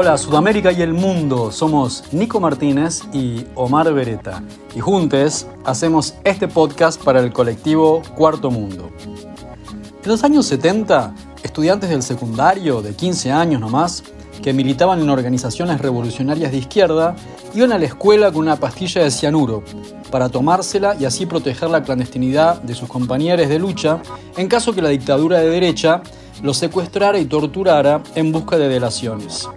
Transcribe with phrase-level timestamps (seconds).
[0.00, 4.44] Hola Sudamérica y el mundo, somos Nico Martínez y Omar Beretta
[4.76, 8.92] y juntos hacemos este podcast para el colectivo Cuarto Mundo.
[10.04, 14.04] En los años 70, estudiantes del secundario de 15 años nomás,
[14.40, 17.16] que militaban en organizaciones revolucionarias de izquierda,
[17.52, 19.64] iban a la escuela con una pastilla de cianuro
[20.12, 24.00] para tomársela y así proteger la clandestinidad de sus compañeros de lucha
[24.36, 26.02] en caso que la dictadura de derecha
[26.40, 29.48] los secuestrara y torturara en busca de delaciones.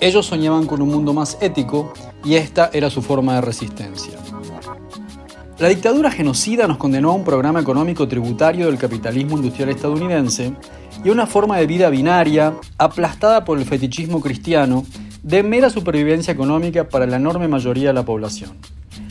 [0.00, 1.92] Ellos soñaban con un mundo más ético
[2.24, 4.14] y esta era su forma de resistencia.
[5.58, 10.52] La dictadura genocida nos condenó a un programa económico tributario del capitalismo industrial estadounidense
[11.04, 14.86] y a una forma de vida binaria, aplastada por el fetichismo cristiano,
[15.24, 18.52] de mera supervivencia económica para la enorme mayoría de la población.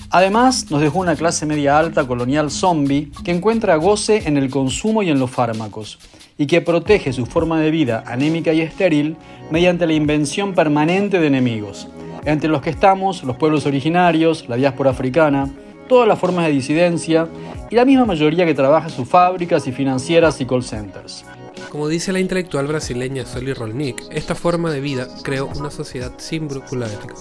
[0.10, 5.04] Además, nos dejó una clase media alta colonial zombie que encuentra goce en el consumo
[5.04, 6.00] y en los fármacos,
[6.38, 9.18] y que protege su forma de vida anémica y estéril
[9.50, 11.88] mediante la invención permanente de enemigos,
[12.26, 15.50] entre los que estamos los pueblos originarios, la diáspora africana,
[15.88, 17.28] todas las formas de disidencia
[17.70, 21.26] y la misma mayoría que trabaja en sus fábricas y financieras y call centers.
[21.70, 26.48] Como dice la intelectual brasileña Soli Rolnik, esta forma de vida creó una sociedad sin
[26.48, 27.16] brújula ética.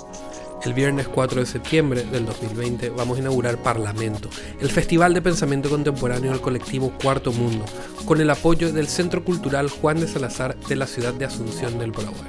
[0.67, 4.29] El viernes 4 de septiembre del 2020 vamos a inaugurar Parlamento,
[4.59, 7.65] el festival de pensamiento contemporáneo del colectivo Cuarto Mundo,
[8.05, 11.93] con el apoyo del Centro Cultural Juan de Salazar de la ciudad de Asunción del
[11.93, 12.29] Paraguay.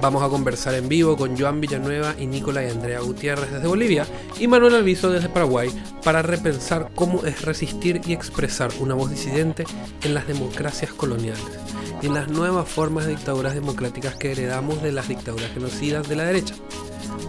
[0.00, 4.06] Vamos a conversar en vivo con Joan Villanueva y Nicolás y Andrea Gutiérrez desde Bolivia
[4.40, 5.68] y Manuel Alviso desde Paraguay
[6.02, 9.66] para repensar cómo es resistir y expresar una voz disidente
[10.04, 11.44] en las democracias coloniales
[12.00, 16.16] y en las nuevas formas de dictaduras democráticas que heredamos de las dictaduras genocidas de
[16.16, 16.54] la derecha.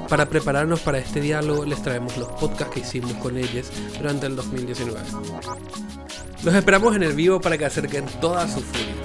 [0.07, 4.35] Para prepararnos para este diálogo les traemos los podcasts que hicimos con ellos durante el
[4.35, 4.99] 2019.
[6.43, 8.95] Los esperamos en el vivo para que acerquen toda su furia.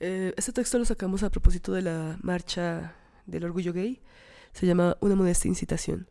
[0.00, 2.94] Eh, este texto lo sacamos a propósito de la marcha
[3.26, 4.00] del orgullo gay.
[4.52, 6.08] Se llama Una modesta incitación.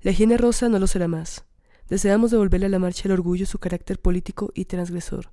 [0.00, 1.44] La higiene rosa no lo será más.
[1.88, 5.30] Deseamos devolverle a la marcha del orgullo su carácter político y transgresor.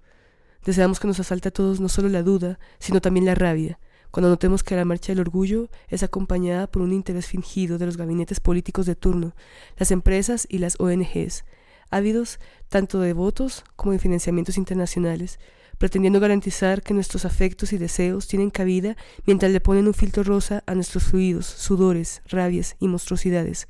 [0.66, 3.80] Deseamos que nos asalte a todos no solo la duda, sino también la rabia,
[4.12, 7.98] cuando notemos que la marcha del orgullo es acompañada por un interés fingido de los
[7.98, 9.36] gabinetes políticos de turno,
[9.78, 11.46] las empresas y las ONGs,
[11.92, 12.40] ávidos
[12.70, 15.40] tanto de votos como de financiamientos internacionales,
[15.80, 18.96] pretendiendo garantizar que nuestros afectos y deseos tienen cabida
[19.26, 23.68] mientras le ponen un filtro rosa a nuestros fluidos, sudores, rabias y monstruosidades,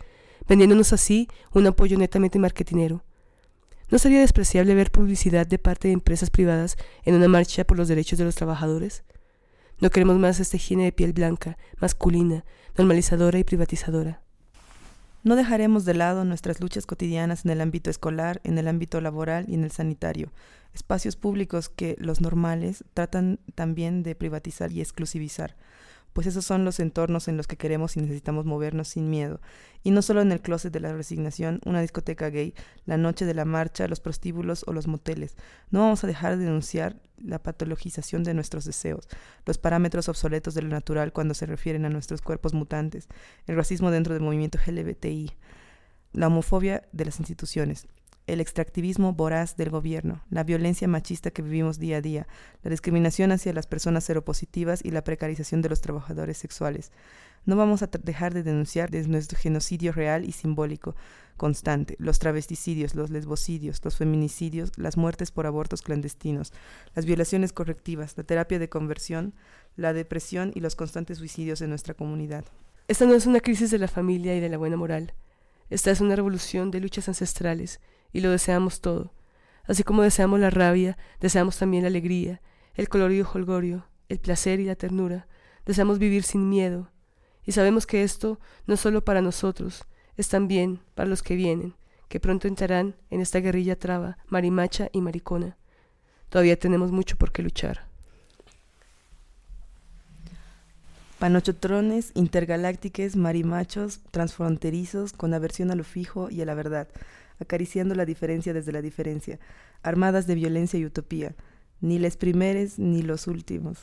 [0.47, 3.05] vendiéndonos así un apoyo netamente marketinero.
[3.89, 7.87] ¿No sería despreciable ver publicidad de parte de empresas privadas en una marcha por los
[7.87, 9.03] derechos de los trabajadores?
[9.79, 12.43] No queremos más esta higiene de piel blanca, masculina,
[12.75, 14.21] normalizadora y privatizadora.
[15.21, 19.45] No dejaremos de lado nuestras luchas cotidianas en el ámbito escolar, en el ámbito laboral
[19.49, 20.31] y en el sanitario,
[20.73, 25.57] espacios públicos que los normales tratan también de privatizar y exclusivizar,
[26.13, 29.41] pues esos son los entornos en los que queremos y necesitamos movernos sin miedo,
[29.83, 32.53] y no solo en el closet de la resignación, una discoteca gay,
[32.85, 35.35] la noche de la marcha, los prostíbulos o los moteles.
[35.71, 39.07] No vamos a dejar de denunciar la patologización de nuestros deseos,
[39.45, 43.07] los parámetros obsoletos de lo natural cuando se refieren a nuestros cuerpos mutantes,
[43.47, 45.31] el racismo dentro del movimiento LGBTI,
[46.13, 47.87] la homofobia de las instituciones,
[48.33, 52.27] el extractivismo voraz del gobierno, la violencia machista que vivimos día a día,
[52.63, 56.91] la discriminación hacia las personas seropositivas y la precarización de los trabajadores sexuales.
[57.45, 60.95] No vamos a dejar de denunciar desde nuestro genocidio real y simbólico
[61.37, 66.53] constante, los travesticidios, los lesbocidios, los feminicidios, las muertes por abortos clandestinos,
[66.95, 69.33] las violaciones correctivas, la terapia de conversión,
[69.77, 72.45] la depresión y los constantes suicidios en nuestra comunidad.
[72.89, 75.13] Esta no es una crisis de la familia y de la buena moral.
[75.69, 77.79] Esta es una revolución de luchas ancestrales
[78.13, 79.13] y lo deseamos todo.
[79.67, 82.41] Así como deseamos la rabia, deseamos también la alegría,
[82.75, 85.27] el colorido holgorio, el placer y la ternura.
[85.65, 86.89] Deseamos vivir sin miedo.
[87.45, 89.85] Y sabemos que esto no es solo para nosotros,
[90.17, 91.75] es también para los que vienen,
[92.07, 95.55] que pronto entrarán en esta guerrilla traba, marimacha y maricona.
[96.29, 97.87] Todavía tenemos mucho por qué luchar.
[101.19, 106.87] Panochotrones, intergalácticos, marimachos, transfronterizos, con aversión a lo fijo y a la verdad
[107.39, 109.39] acariciando la diferencia desde la diferencia,
[109.81, 111.35] armadas de violencia y utopía,
[111.81, 113.79] ni les primeres ni los últimos.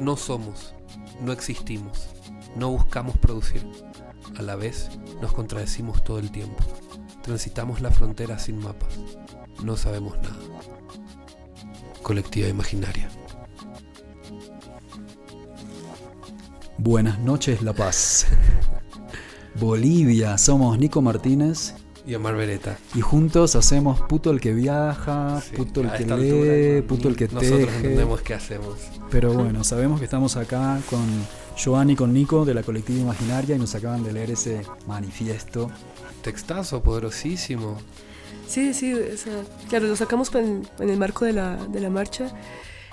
[0.00, 0.74] No somos,
[1.20, 2.08] no existimos,
[2.56, 3.66] no buscamos producir.
[4.38, 4.90] A la vez
[5.20, 6.62] nos contradecimos todo el tiempo.
[7.22, 8.98] Transitamos la frontera sin mapas.
[9.62, 10.36] No sabemos nada.
[12.02, 13.08] Colectiva Imaginaria.
[16.78, 18.26] Buenas noches, La Paz.
[19.60, 21.74] Bolivia, somos Nico Martínez
[22.06, 22.78] y Omar Beretta.
[22.94, 26.12] y juntos hacemos puto el que viaja, Sí, puto el a que lee,
[26.78, 27.76] altura, puto el que Nosotros teje.
[27.76, 28.78] entendemos qué hacemos.
[29.10, 31.04] Pero bueno, sabemos que estamos acá con
[31.62, 35.70] Joan y con Nico de la colectiva imaginaria y nos acaban de leer ese manifiesto.
[36.22, 37.78] Textazo poderosísimo.
[38.46, 41.90] Sí, sí, o sea, claro, lo sacamos en, en el marco de la, de la
[41.90, 42.32] marcha,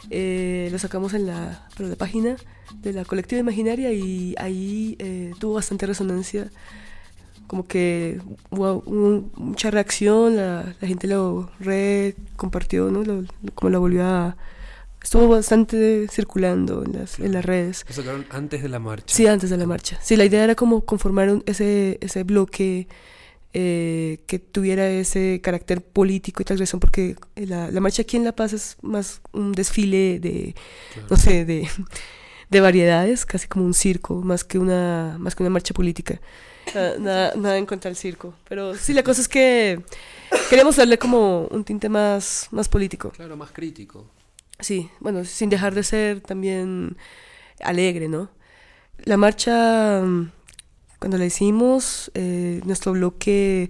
[0.10, 2.36] eh, lo sacamos en la, pero la página
[2.76, 6.52] de la colectiva imaginaria y ahí eh, tuvo bastante resonancia,
[7.48, 8.20] como que
[8.52, 8.84] hubo
[9.36, 13.04] mucha reacción, la, la gente lo re compartió, ¿no?
[13.04, 14.38] Lo- lo- como lo volvió a...
[15.02, 17.86] Estuvo bastante circulando en las, en las redes.
[17.88, 19.06] Lo sacaron antes de la marcha.
[19.16, 19.98] Sí, antes de la marcha.
[20.02, 22.88] Sí, la idea era como conformar un- ese, ese bloque
[23.54, 28.36] eh, que tuviera ese carácter político y transgresión, porque la, la marcha aquí en La
[28.36, 30.54] Paz es más un desfile de,
[30.94, 31.08] Claro.
[31.12, 31.68] no sé, de,
[32.50, 36.20] de variedades, casi como un circo, más que una, más que una marcha política.
[36.74, 38.34] Nada, nada, nada en contra del circo.
[38.48, 39.82] Pero sí, la cosa es que
[40.50, 43.12] queremos darle como un tinte más, más político.
[43.12, 44.06] Claro, más crítico.
[44.60, 46.98] Sí, bueno, sin dejar de ser también
[47.62, 48.30] alegre, ¿no?
[49.04, 50.32] La marcha, mm,
[51.00, 53.70] cuando la hicimos, eh, nuestro bloque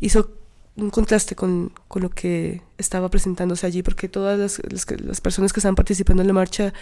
[0.00, 0.32] hizo
[0.76, 5.52] un contraste con, con lo que estaba presentándose allí, porque todas las, las las personas
[5.52, 6.74] que estaban participando en la marcha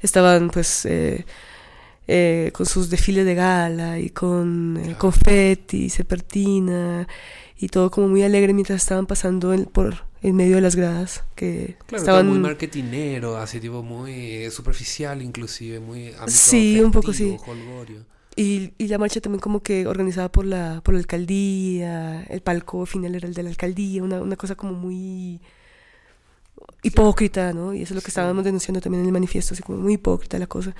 [0.00, 1.24] estaban pues eh,
[2.06, 4.98] eh, con sus desfiles de gala y con eh, Claro.
[4.98, 7.08] confeti, serpentina
[7.58, 11.22] y todo como muy alegre mientras estaban pasando en- por en medio de las gradas
[11.34, 14.12] que Claro, estaban muy marketinero, así tipo muy
[14.44, 17.36] eh, superficial inclusive, muy Sí, un poco sí.
[17.46, 18.00] holgorio.
[18.36, 22.84] Y, y la marcha también como que organizada por la, por la alcaldía, el palco
[22.86, 25.40] final era el de la alcaldía, una, una cosa como muy
[26.82, 27.74] hipócrita, ¿no?
[27.74, 28.10] Y eso es lo que Sí.
[28.10, 30.74] estábamos denunciando también en el manifiesto, así como muy hipócrita la cosa.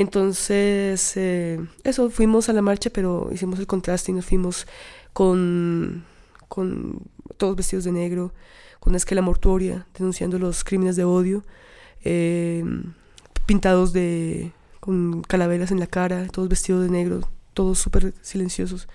[0.00, 4.66] Entonces, eh, eso, fuimos a la marcha, pero hicimos el contraste y nos fuimos
[5.12, 6.06] con,
[6.48, 7.02] con
[7.36, 8.32] todos vestidos de negro,
[8.78, 11.44] con una esquela mortuoria, denunciando los crímenes de odio,
[12.02, 12.64] eh,
[13.44, 17.20] pintados de con calaveras en la cara, todos vestidos de negro,
[17.52, 18.88] todos súper silenciosos.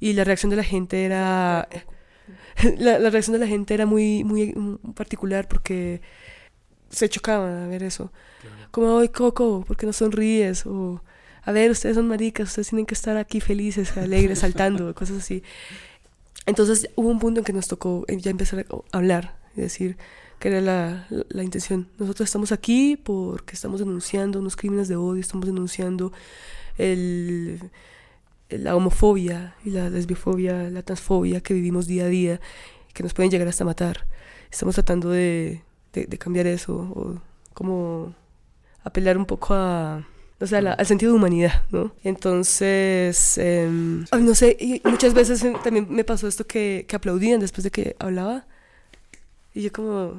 [0.00, 1.68] Y la reacción de la gente era...
[2.78, 4.54] La, la reacción de la gente era muy, muy
[4.94, 6.00] particular porque
[6.90, 8.12] se chocaban a ver eso.
[8.40, 8.68] Claro.
[8.70, 10.66] Como, ay, Coco, ¿por qué no sonríes?
[10.66, 11.02] O,
[11.42, 15.42] a ver, ustedes son maricas, ustedes tienen que estar aquí felices, alegres, saltando, cosas así.
[16.46, 19.96] Entonces hubo un punto en que nos tocó eh, ya empezar a hablar y decir
[20.38, 21.88] que era la, la, la intención.
[21.98, 26.12] Nosotros estamos aquí porque estamos denunciando unos crímenes de odio, estamos denunciando
[26.76, 27.60] el,
[28.48, 32.40] la homofobia y la lesbiofobia, la transfobia que vivimos día a día,
[32.92, 34.06] que nos pueden llegar hasta matar.
[34.50, 35.62] Estamos tratando de,
[35.94, 37.20] de, de cambiar eso, o
[37.54, 38.14] como
[38.82, 40.06] apelar un poco a,
[40.40, 41.92] o sea, la- al sentido de humanidad, ¿no?
[42.04, 47.40] Entonces, em, ay, no sé, y muchas veces también me pasó esto que, que aplaudían
[47.40, 48.44] después de que hablaba.
[49.54, 50.14] Y yo como,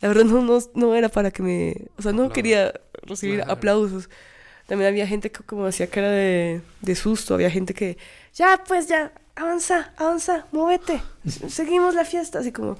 [0.00, 2.72] la verdad no, no, no era para que me, o sea, no quería
[3.02, 3.52] recibir Claro.
[3.52, 4.08] aplausos.
[4.66, 7.98] También había gente que como hacía cara de, de susto, había gente que,
[8.34, 11.00] ya, pues ya, avanza, avanza, muévete,
[11.48, 12.76] seguimos la fiesta, así como,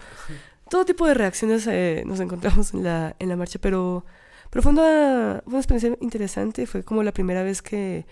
[0.69, 4.05] todo tipo de reacciones eh, nos encontramos en la, en la marcha, pero,
[4.51, 8.07] pero fue, una, fue una experiencia interesante, fue como la primera vez que,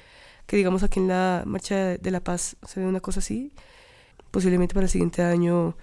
[0.47, 3.52] que, digamos, aquí en la Marcha de la Paz se ve una cosa así.
[4.30, 5.76] Posiblemente para el siguiente año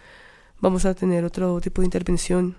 [0.59, 2.55] vamos a tener otro tipo de intervención.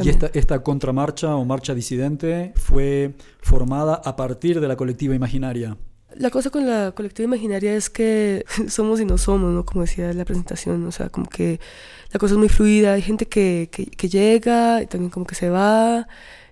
[0.00, 5.76] Y esta, esta contramarcha o marcha disidente fue formada a partir de la colectiva imaginaria.
[6.16, 9.64] La cosa con la colectiva imaginaria es que somos y no somos, ¿no?
[9.64, 11.60] Como decía la presentación, o sea, como que
[12.12, 15.50] la cosa es muy fluida, hay gente que, que, llega y también como que se
[15.50, 16.08] va,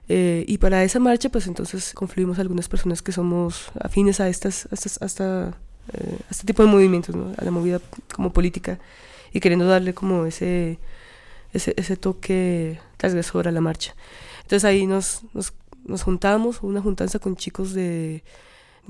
[0.08, 4.66] eh, y para esa marcha pues entonces confluimos algunas personas que somos afines a, estas,
[4.66, 5.54] a,
[5.92, 7.32] eh, a este tipo de movimientos, ¿no?
[7.38, 7.80] A la movida
[8.14, 8.78] como política,
[9.32, 10.78] y queriendo darle como ese,
[11.52, 13.94] ese, ese toque transgresor a la marcha.
[14.42, 18.22] Entonces ahí nos, nos, nos juntamos, una juntanza con chicos de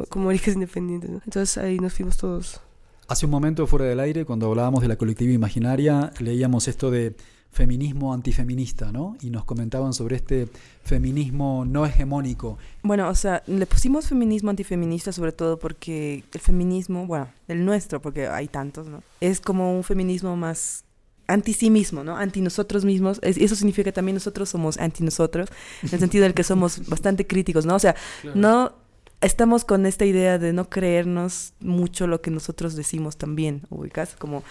[0.08, 1.10] como maricas independientes.
[1.10, 1.20] ¿no?
[1.24, 2.60] Entonces ahí nos fuimos todos.
[3.08, 7.14] Hace un momento fuera del aire, cuando hablábamos de la colectiva imaginaria, leíamos esto de
[7.52, 9.16] feminismo antifeminista, ¿no?
[9.22, 10.48] Y nos comentaban sobre este
[10.82, 12.58] feminismo no hegemónico.
[12.82, 18.02] Bueno, o sea, le pusimos feminismo antifeminista sobre todo porque el feminismo, bueno, el nuestro,
[18.02, 19.02] porque hay tantos, ¿no?
[19.20, 20.84] Es como un feminismo más
[21.28, 22.16] anti sí mismo, ¿no?
[22.16, 23.18] Anti nosotros mismos.
[23.22, 25.48] Es- eso significa que también nosotros somos anti nosotros,
[25.82, 27.74] en el sentido del que somos bastante críticos, ¿no?
[27.74, 28.36] O sea, Claro.
[28.38, 28.72] no
[29.20, 34.42] estamos con esta idea de no creernos mucho lo que nosotros decimos también, ubicas como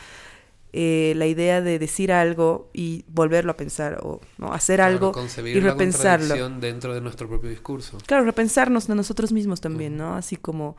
[0.74, 4.52] eh, la idea de decir algo y volverlo a pensar o ¿no?
[4.52, 6.50] hacer Claro, algo concebir y repensarlo.
[6.60, 7.98] dentro de nuestro propio discurso.
[8.06, 10.16] Claro, repensarnos a nosotros mismos también, ¿no?
[10.16, 10.76] Así como,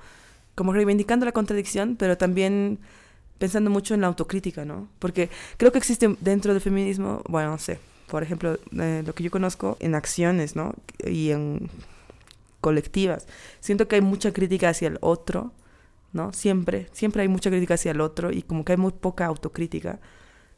[0.55, 2.79] como reivindicando la contradicción, pero también
[3.39, 4.89] pensando mucho en la autocrítica, ¿no?
[4.99, 7.79] Porque creo que existe dentro del feminismo, bueno, no sé,
[8.09, 10.75] por ejemplo, eh, lo que yo conozco en acciones, ¿no?
[11.07, 11.71] Y en
[12.67, 13.29] colectivas.
[13.61, 15.53] Siento que hay mucha crítica hacia el otro,
[16.13, 16.33] ¿no?
[16.33, 20.01] Siempre, siempre hay mucha crítica hacia el otro y como que hay muy poca autocrítica.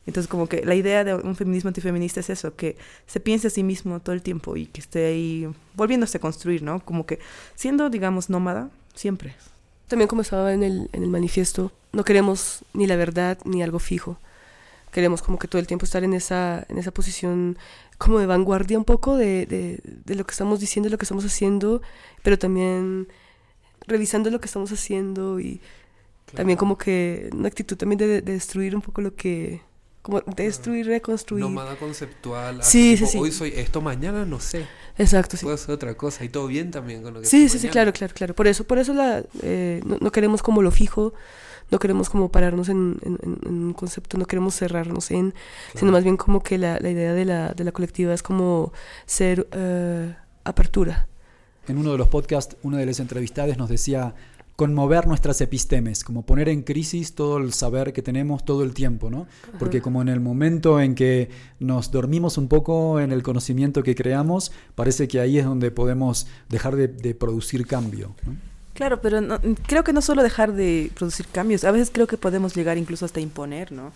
[0.06, 3.50] Entonces, como que la idea de un feminismo antifeminista es eso, que se piense a
[3.50, 6.82] sí mismo todo el tiempo y que esté ahí volviéndose a construir, ¿no?
[6.82, 7.18] Como que
[7.54, 9.34] siendo, digamos, nómada, siempre.
[9.86, 13.80] También como estaba en el, en el manifiesto, no queremos ni la verdad ni algo
[13.80, 14.18] fijo.
[14.92, 17.58] Queremos como que todo el tiempo estar en esa, en esa posición
[17.98, 21.24] como de vanguardia un poco de, de, de lo que estamos diciendo lo que estamos
[21.24, 21.82] haciendo,
[22.22, 23.08] pero también
[23.86, 25.60] revisando lo que estamos haciendo y
[26.34, 29.62] también como que una actitud también de, de destruir un poco lo que...
[30.02, 31.44] Como destruir, reconstruir.
[31.44, 32.62] Nómada conceptual.
[32.62, 33.18] Sí, sí, sí.
[33.18, 34.66] Hoy soy esto, mañana no sé.
[34.96, 35.42] Exacto, sí.
[35.44, 37.92] Puedo hacer otra cosa y todo bien también con lo que Sí, sí, sí, claro,
[37.92, 38.34] claro, claro.
[38.34, 41.12] Por eso, por eso la, eh, no, no queremos como lo fijo,
[41.70, 45.34] no queremos como pararnos en, en- en- en un concepto, no queremos cerrarnos en,
[45.74, 48.72] sino más bien como que la, la idea de la, de la colectiva es como
[49.06, 51.08] ser eh, apertura.
[51.66, 54.14] En uno de los podcasts, una de las entrevistadas nos decía
[54.56, 59.08] conmover nuestras epistemes, como poner en crisis todo el saber que tenemos todo el tiempo,
[59.08, 59.28] ¿no?
[59.60, 61.28] Porque como en el momento en que
[61.60, 66.26] nos dormimos un poco en el conocimiento que creamos, parece que ahí es donde podemos
[66.48, 68.16] dejar de, de producir cambio.
[68.26, 68.32] ¿no?
[68.78, 72.16] Claro, pero no- creo que no solo dejar de producir cambios, a veces creo que
[72.16, 73.92] podemos llegar incluso hasta imponer, ¿no?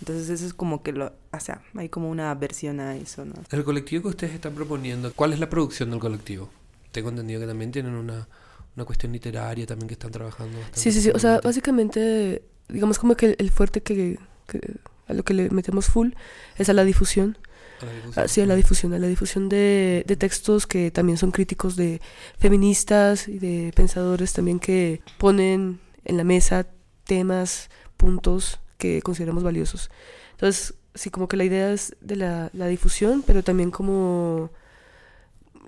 [0.00, 3.32] Entonces eso es como que lo, o sea, hay como una aversión a eso, ¿no?
[3.50, 6.50] El colectivo que ustedes están proponiendo, ¿cuál es la producción del colectivo?
[6.92, 8.28] Tengo entendido que también tienen una,
[8.76, 10.58] una cuestión literaria también que están trabajando.
[10.58, 11.10] bastante Sí, sí, sí.
[11.14, 14.74] O sea, básicamente, digamos como que el, el fuerte que, que-
[15.08, 16.10] a lo que le metemos full
[16.58, 17.38] es a la difusión.
[17.80, 18.22] La.
[18.22, 21.76] Ah, Sí, a la difusión, a la difusión de, de textos que también son críticos
[21.76, 22.00] de
[22.38, 26.66] feministas y de pensadores también que ponen en la mesa
[27.04, 29.90] temas, puntos que consideramos valiosos.
[30.32, 34.50] Entonces, sí, como que la idea es de la, la difusión, pero también como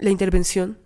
[0.01, 0.79] la intervención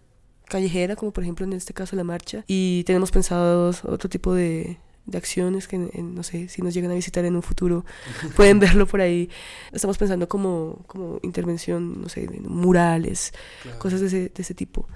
[0.47, 2.45] callejera, como por ejemplo en este caso la marcha.
[2.47, 6.91] Y tenemos pensados otro tipo de, de acciones que, en- no sé, si nos llegan
[6.91, 7.85] a visitar en un futuro,
[8.37, 9.29] pueden verlo por ahí.
[9.73, 13.33] Estamos pensando como, como intervención, no sé, murales,
[13.63, 13.79] Claro.
[13.79, 14.87] cosas de ese, de ese tipo.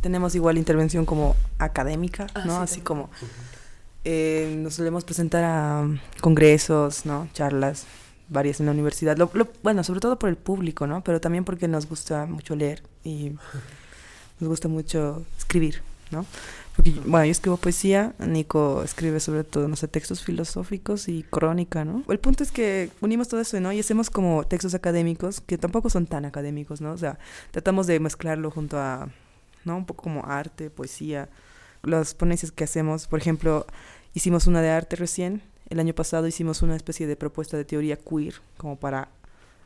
[0.00, 2.56] Tenemos igual intervención como académica, Ah, ¿no?
[2.56, 2.84] sí, Así también.
[2.84, 3.10] como
[4.04, 5.88] eh, nos solemos presentar a
[6.20, 7.28] congresos, ¿no?
[7.32, 7.86] Charlas
[8.28, 9.16] varias en la universidad.
[9.16, 11.02] Lo- lo- bueno, sobre todo por el público, ¿no?
[11.04, 13.32] Pero también porque nos gusta mucho leer y
[14.40, 16.24] nos gusta mucho escribir, ¿no?
[16.76, 21.84] Porque, bueno, yo escribo poesía, Nico escribe sobre todo, no sé, textos filosóficos y crónica,
[21.84, 22.02] ¿no?
[22.08, 23.72] El punto es que unimos todo eso, ¿no?
[23.72, 26.92] Y hacemos como textos académicos que tampoco son tan académicos, ¿no?
[26.92, 27.18] O sea,
[27.50, 29.08] tratamos de mezclarlo junto a,
[29.64, 29.76] ¿no?
[29.78, 31.30] Un poco como arte, poesía.
[31.82, 33.66] Las ponencias que hacemos, por ejemplo,
[34.12, 35.42] hicimos una de arte recién.
[35.70, 39.08] El año pasado hicimos una especie de propuesta de teoría queer, como para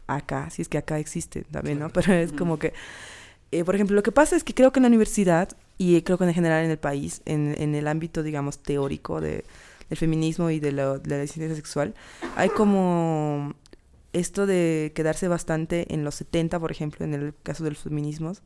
[0.06, 1.90] acá, si es que acá existe también, ¿no?
[1.90, 2.72] Pero es como que,
[3.50, 5.48] eh, por ejemplo, lo que pasa es que creo que en la universidad
[5.82, 9.44] y creo que en general en el país, en, en el ámbito, digamos, teórico de,
[9.88, 11.94] del feminismo y de, la disidencia sexual,
[12.36, 13.54] hay como
[14.12, 18.42] esto de quedarse bastante en los 70, por ejemplo, en el caso de los feminismos,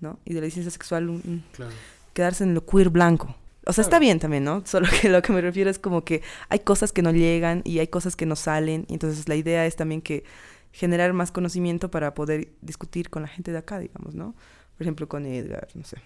[0.00, 0.20] ¿no?
[0.24, 1.72] Y de la disidencia sexual, un- un- Claro.
[2.12, 3.34] quedarse en lo queer blanco.
[3.66, 4.62] O sea, está bien también, ¿no?
[4.66, 7.78] Solo que lo que me refiero es como que hay cosas que no llegan y
[7.80, 8.86] hay cosas que no salen.
[8.88, 10.24] Y entonces la idea es también que
[10.72, 14.34] generar más conocimiento para poder discutir con la gente de acá, digamos, ¿no?
[14.76, 15.96] Por ejemplo, con Edgar, no sé.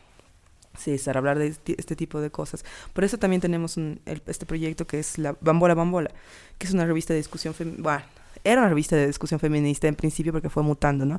[0.76, 2.64] César, hablar de este, tipo de cosas.
[2.92, 6.10] Por eso también tenemos un- el- este proyecto que es la Bambola Bambola,
[6.58, 7.82] que es una revista de discusión feminista.
[7.82, 8.02] Bueno,
[8.44, 11.18] era una revista de discusión feminista en principio porque fue mutando, ¿no?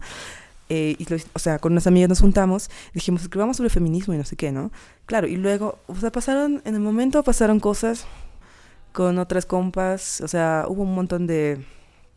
[0.69, 4.17] Eh, y lo- o sea, con unas amigas nos juntamos, dijimos, escribamos sobre feminismo y
[4.17, 4.71] no sé qué, ¿no?
[5.05, 8.05] Claro, y luego, o sea, pasaron, en el momento pasaron cosas
[8.91, 11.63] con otras compas, o sea, hubo un montón de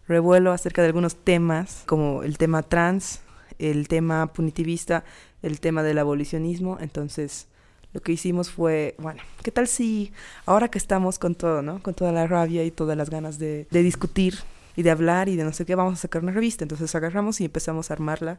[0.08, 3.20] revuelo acerca de algunos temas, como el tema trans,
[3.58, 5.04] el tema punitivista,
[5.42, 7.46] el tema del abolicionismo, entonces
[7.92, 10.12] lo que hicimos fue, bueno, ¿qué tal si
[10.46, 11.82] ahora que estamos con todo, ¿no?
[11.82, 14.38] Con toda la rabia y todas las ganas de, discutir
[14.76, 16.64] y de hablar y de no sé qué, vamos a sacar una revista.
[16.64, 18.38] Entonces agarramos y empezamos a armarla.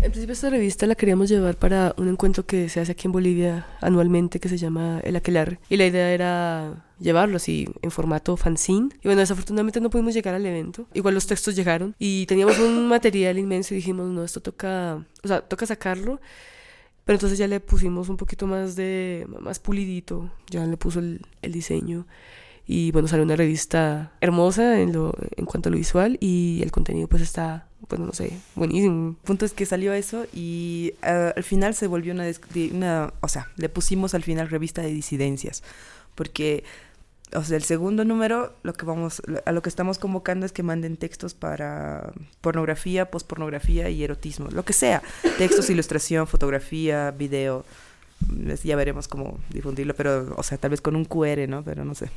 [0.00, 3.12] En principio esta revista la queríamos llevar para un encuentro que se hace aquí en
[3.12, 5.60] Bolivia anualmente que se llama El Aquelarre.
[5.68, 8.90] Y la idea era llevarlo así en formato fanzine.
[9.02, 10.86] Y bueno, desafortunadamente no pudimos llegar al evento.
[10.94, 15.28] Igual los textos llegaron y teníamos un material inmenso y dijimos, no, esto toca, o
[15.28, 16.20] sea, toca sacarlo.
[17.04, 21.20] Pero entonces ya le pusimos un poquito más de, más pulidito, ya le puso el,
[21.42, 22.06] el diseño.
[22.74, 26.72] Y bueno, salió una revista hermosa en, lo, en cuanto a lo visual y el
[26.72, 29.10] contenido pues está, bueno, no sé, buenísimo.
[29.10, 32.24] El punto es que salió eso y uh, al final se volvió una,
[32.72, 35.62] una, o sea, le pusimos al final revista de disidencias,
[36.14, 36.64] porque
[37.34, 40.62] o sea, el segundo número, lo que vamos, a lo que estamos convocando es que
[40.62, 45.02] manden textos para pornografía, pospornografía y erotismo, lo que sea,
[45.36, 47.66] textos, ilustración, fotografía, video,
[48.64, 51.62] ya veremos cómo difundirlo, pero, o sea, tal vez con un QR, ¿no?
[51.64, 52.10] Pero no sé.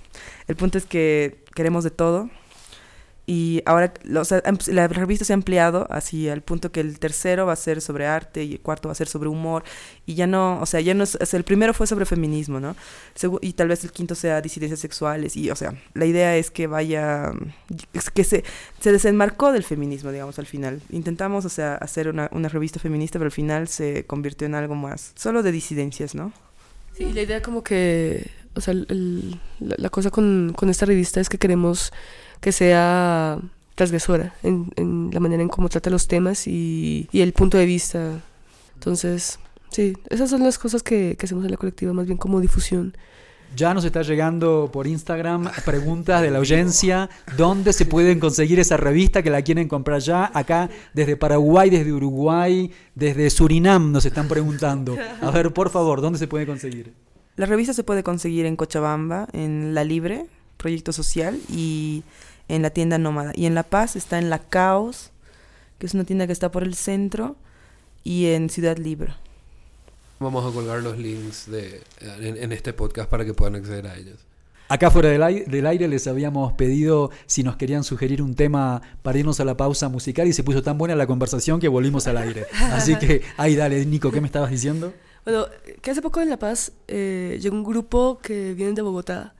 [0.48, 2.30] El punto es que queremos de todo
[3.28, 7.48] y ahora o sea, la revista se ha ampliado así al punto que el tercero
[7.48, 9.64] va a ser sobre arte y el cuarto va a ser sobre humor.
[10.06, 12.76] Y ya no, o sea, ya no es, el primero fue sobre feminismo, ¿no?
[13.42, 15.36] y tal vez el quinto sea disidencias sexuales.
[15.36, 17.32] Y, o sea, la idea es que vaya,
[18.14, 18.44] que se,
[18.80, 20.82] se desenmarcó del feminismo, digamos, al final.
[20.92, 24.76] Intentamos, o sea, hacer una, una revista feminista, pero al final se convirtió en algo
[24.76, 26.32] más, solo de disidencias, ¿no?
[26.96, 31.20] Sí, la idea como que, o sea, el, la, la cosa con, con esta revista
[31.20, 31.92] es que queremos
[32.42, 33.40] que sea
[33.76, 37.66] transgresora en, en, la manera en cómo trata los temas y, y, el punto de
[37.66, 38.22] vista.
[38.76, 39.40] Entonces,
[39.70, 42.96] sí, esas son las cosas que, que hacemos en la colectiva, más bien como difusión.
[43.56, 47.10] Ya nos está llegando por Instagram preguntas de la audiencia.
[47.38, 50.30] ¿Dónde se pueden conseguir esa revista que la quieren comprar ya?
[50.34, 54.98] Acá, desde Paraguay, desde Uruguay, desde Surinam nos están preguntando.
[55.22, 56.94] A ver, por favor, ¿dónde se puede conseguir?
[57.38, 60.26] La revista se puede conseguir en Cochabamba, en La Libre,
[60.58, 62.04] proyecto social, y
[62.48, 63.32] en la tienda Nómada.
[63.36, 65.12] Y en La Paz está en La Caos,
[65.80, 67.36] que es una tienda que está por el centro,
[68.04, 69.14] y en Ciudad Libre.
[70.20, 73.98] Vamos a colgar los links de, en, en este podcast para que puedan acceder a
[73.98, 74.26] ellos.
[74.68, 78.82] Acá fuera del aire, del aire, les habíamos pedido si nos querían sugerir un tema
[79.04, 82.08] para irnos a la pausa musical y se puso tan buena la conversación que volvimos
[82.08, 82.48] al aire.
[82.72, 84.92] Así que, ahí dale, Nico, ¿qué me estabas diciendo?
[85.24, 85.46] Bueno,
[85.82, 89.36] que hace poco en La Paz eh, llegó un grupo que viene de Bogotá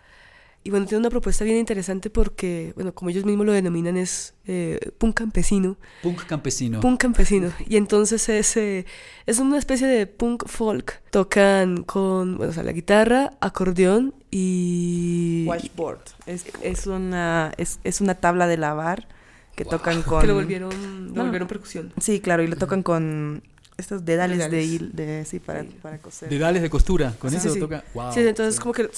[0.66, 4.34] y bueno, tiene una propuesta bien interesante porque, bueno, como ellos mismos lo denominan, es
[4.48, 5.78] eh, punk campesino.
[6.02, 6.80] Punk campesino.
[6.80, 7.52] Punk campesino.
[7.70, 8.88] Y entonces es, eh,
[9.28, 11.04] es una especie de punk folk.
[11.12, 15.46] Tocan con, bueno, o sea, la guitarra, acordeón y...
[15.48, 16.02] Washboard.
[16.26, 19.08] Es, es, una, es, es una tabla de lavar
[19.56, 19.72] que wow.
[19.74, 20.22] tocan con...
[20.22, 21.94] Que lo volvieron, lo volvieron percusión.
[22.02, 23.44] Sí, claro, y lo tocan con
[23.78, 24.96] estos dedales, dedales.
[24.96, 25.78] de, de sí, para, sí.
[25.80, 26.28] para coser.
[26.28, 27.60] Dedales de costura, con sí, eso sí.
[27.60, 27.84] toca.
[27.94, 28.90] Wow, sí, entonces como que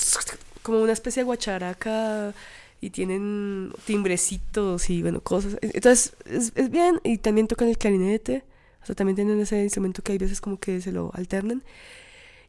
[0.68, 2.34] como una especie de guacharaca
[2.82, 5.58] y tienen timbrecitos y bueno, cosas.
[5.62, 8.44] Entonces es, es bien y también tocan el clarinete,
[8.84, 11.64] o sea, también tienen ese instrumento que hay veces como que se lo alternan.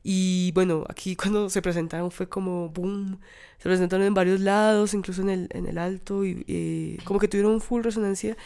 [0.05, 3.19] Y bueno, aquí cuando se presentaron fue como boom.
[3.59, 7.29] Se presentaron en varios lados, incluso en el, en el alto, y, y como que
[7.29, 8.37] tuvieron full resonancia.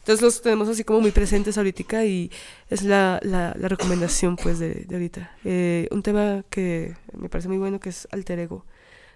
[0.00, 2.30] Entonces los tenemos así como muy presentes ahorita y
[2.70, 5.36] es la, la, la recomendación pues de, de ahorita.
[5.44, 8.64] Eh, un tema que me parece muy bueno que es Alter Ego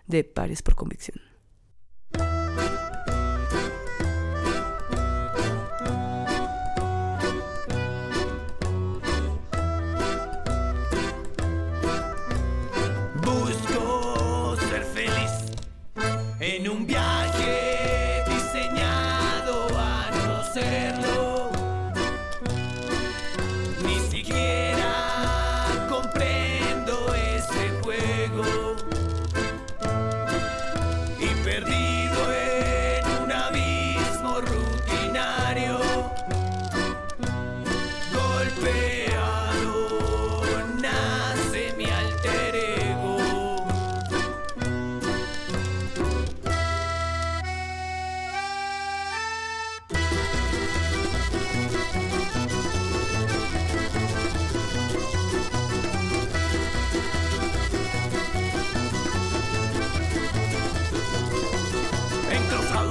[0.07, 1.32] de Pares por Convicción.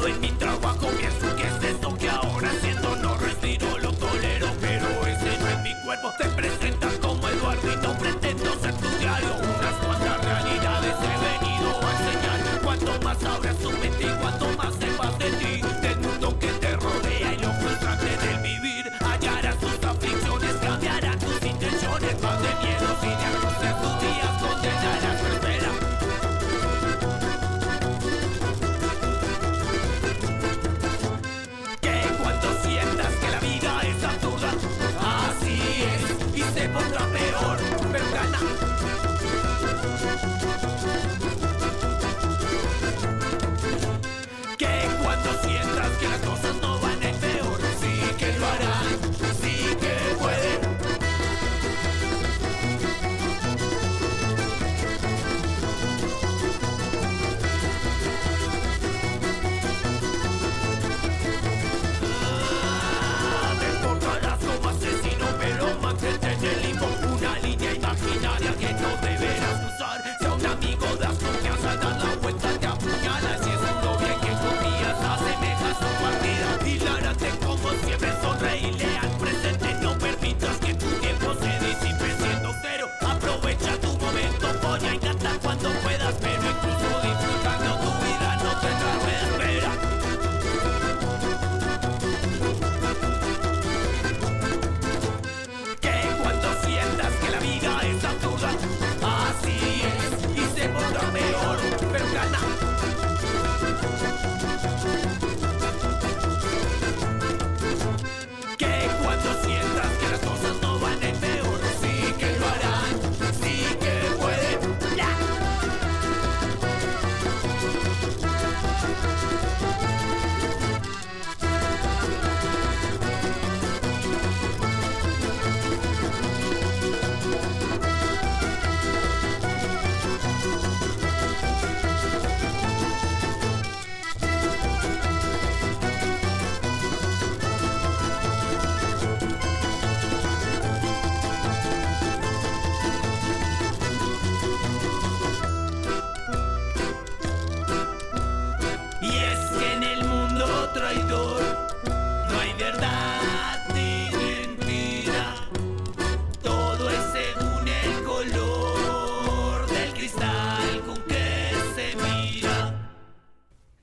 [0.02, 1.11] Entrozado en mi trabajo pienso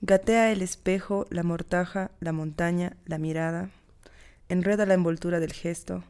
[0.08, 3.68] Gatea el espejo, la mortaja, la montaña, la mirada.
[4.48, 6.02] Enreda la envoltura del gesto.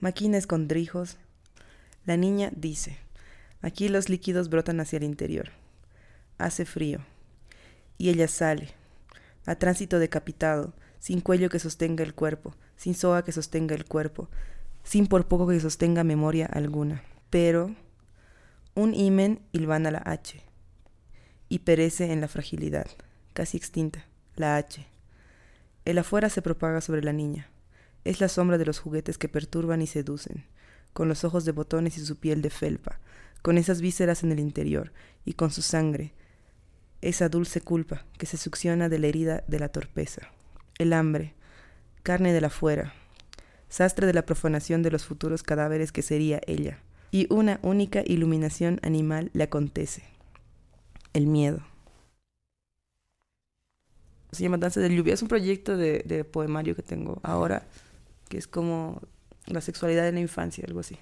[0.00, 1.16] Maquina escondrijos.
[2.06, 2.98] La niña dice,
[3.62, 5.50] aquí los líquidos brotan hacia el interior.
[6.38, 6.98] Hace frío.
[7.98, 8.70] Y ella sale,
[9.46, 14.28] a tránsito decapitado, sin cuello que sostenga el cuerpo, sin soga que sostenga el cuerpo,
[14.82, 17.04] sin por poco que sostenga memoria alguna.
[17.30, 17.76] Pero
[18.74, 20.49] un imen hilvana la H
[21.50, 22.86] y perece en la fragilidad,
[23.34, 24.86] casi extinta, la H.
[25.84, 27.50] El afuera se propaga sobre la niña.
[28.04, 30.46] Es la sombra de los juguetes que perturban y seducen,
[30.92, 33.00] con los ojos de botones y su piel de felpa,
[33.42, 34.92] con esas vísceras en el interior
[35.24, 36.14] y con su sangre,
[37.02, 40.30] esa dulce culpa que se succiona de la herida de la torpeza,
[40.78, 41.34] el hambre,
[42.04, 42.94] carne de la fuera,
[43.68, 46.78] sastre de la profanación de los futuros cadáveres que sería ella,
[47.10, 50.19] y una única iluminación animal le acontece
[51.12, 51.60] el miedo.
[54.32, 55.14] Se llama Danza de Lluvia.
[55.14, 57.66] Es un proyecto de, de, poemario que tengo ahora,
[58.28, 59.00] que es como
[59.46, 60.96] la sexualidad en la infancia, algo así.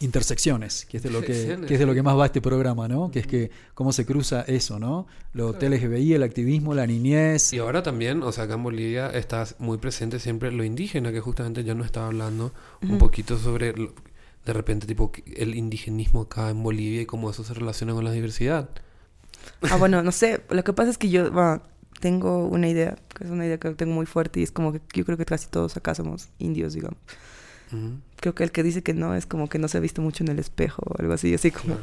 [0.00, 2.88] Intersecciones, que es de lo que, que, es de lo que más va este programa,
[2.88, 3.10] ¿no?
[3.10, 5.06] Que es que cómo se cruza eso, ¿no?
[5.32, 7.52] Lo LGBI, el activismo, la niñez.
[7.52, 11.20] Y ahora también, o sea, acá en Bolivia está muy presente siempre lo indígena, que
[11.20, 16.62] justamente ya no estaba hablando un poquito sobre, de repente, tipo, el indigenismo acá en
[16.62, 18.68] Bolivia y cómo eso se relaciona con la diversidad.
[19.70, 20.42] Ah, bueno, no sé.
[20.50, 21.62] Lo que pasa es que yo bueno,
[22.00, 24.80] tengo una idea, que es una idea que tengo muy fuerte y es como que
[24.92, 26.98] yo creo que casi todos acá somos indios, digamos.
[28.16, 30.22] Creo que el que dice que no es como que no se ha visto mucho
[30.22, 31.76] en el espejo o algo así, así como...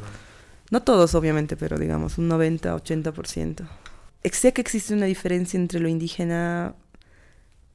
[0.70, 3.68] No todos, obviamente, pero digamos un 90, 80%.
[4.32, 6.74] Sé que existe una diferencia entre lo indígena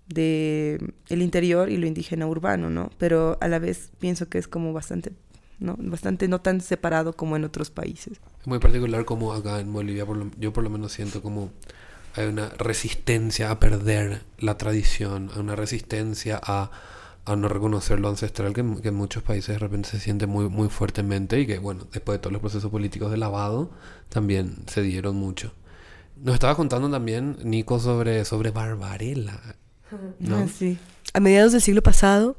[0.07, 2.89] de el interior y lo indígena urbano, ¿no?
[2.97, 5.11] Pero a la vez pienso que es como bastante
[5.59, 5.75] ¿no?
[5.77, 8.19] Bastante no tan separado como en otros países.
[8.47, 10.05] Muy particular como acá en Bolivia,
[10.39, 11.51] yo por lo menos siento como
[12.15, 16.71] hay una resistencia a perder la tradición, una resistencia a,
[17.25, 20.47] a no reconocer lo ancestral que, que, en muchos países de repente se siente muy,
[20.47, 23.69] muy fuertemente y que, bueno, después de todos los procesos políticos de lavado,
[24.07, 25.51] también se dieron mucho.
[26.15, 29.41] Nos estaba contando también, Nico, sobre, sobre Barbarella.
[30.19, 30.37] ¿no?
[30.37, 30.77] Ah, sí.
[31.13, 32.37] A mediados del siglo pasado,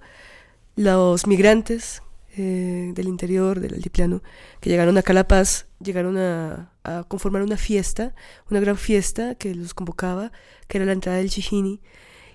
[0.74, 2.00] los migrantes
[2.38, 4.22] eh, del interior, del altiplano,
[4.60, 6.72] que llegaron a Calapaz, llegaron a,
[7.08, 8.14] conformar una fiesta,
[8.50, 10.32] una gran fiesta que los convocaba,
[10.68, 11.80] que era la entrada del Chijini.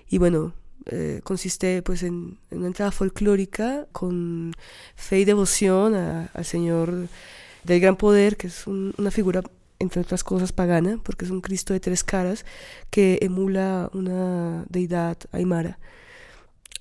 [0.08, 0.54] Y bueno,
[0.86, 4.52] eh, consiste pues en, una entrada folclórica con
[4.94, 7.08] fe y devoción al Señor
[7.64, 9.42] del Gran Poder, que es un, una figura
[9.78, 12.44] entre otras cosas pagana, porque es un Cristo de tres caras
[12.90, 15.78] que emula una deidad aymara.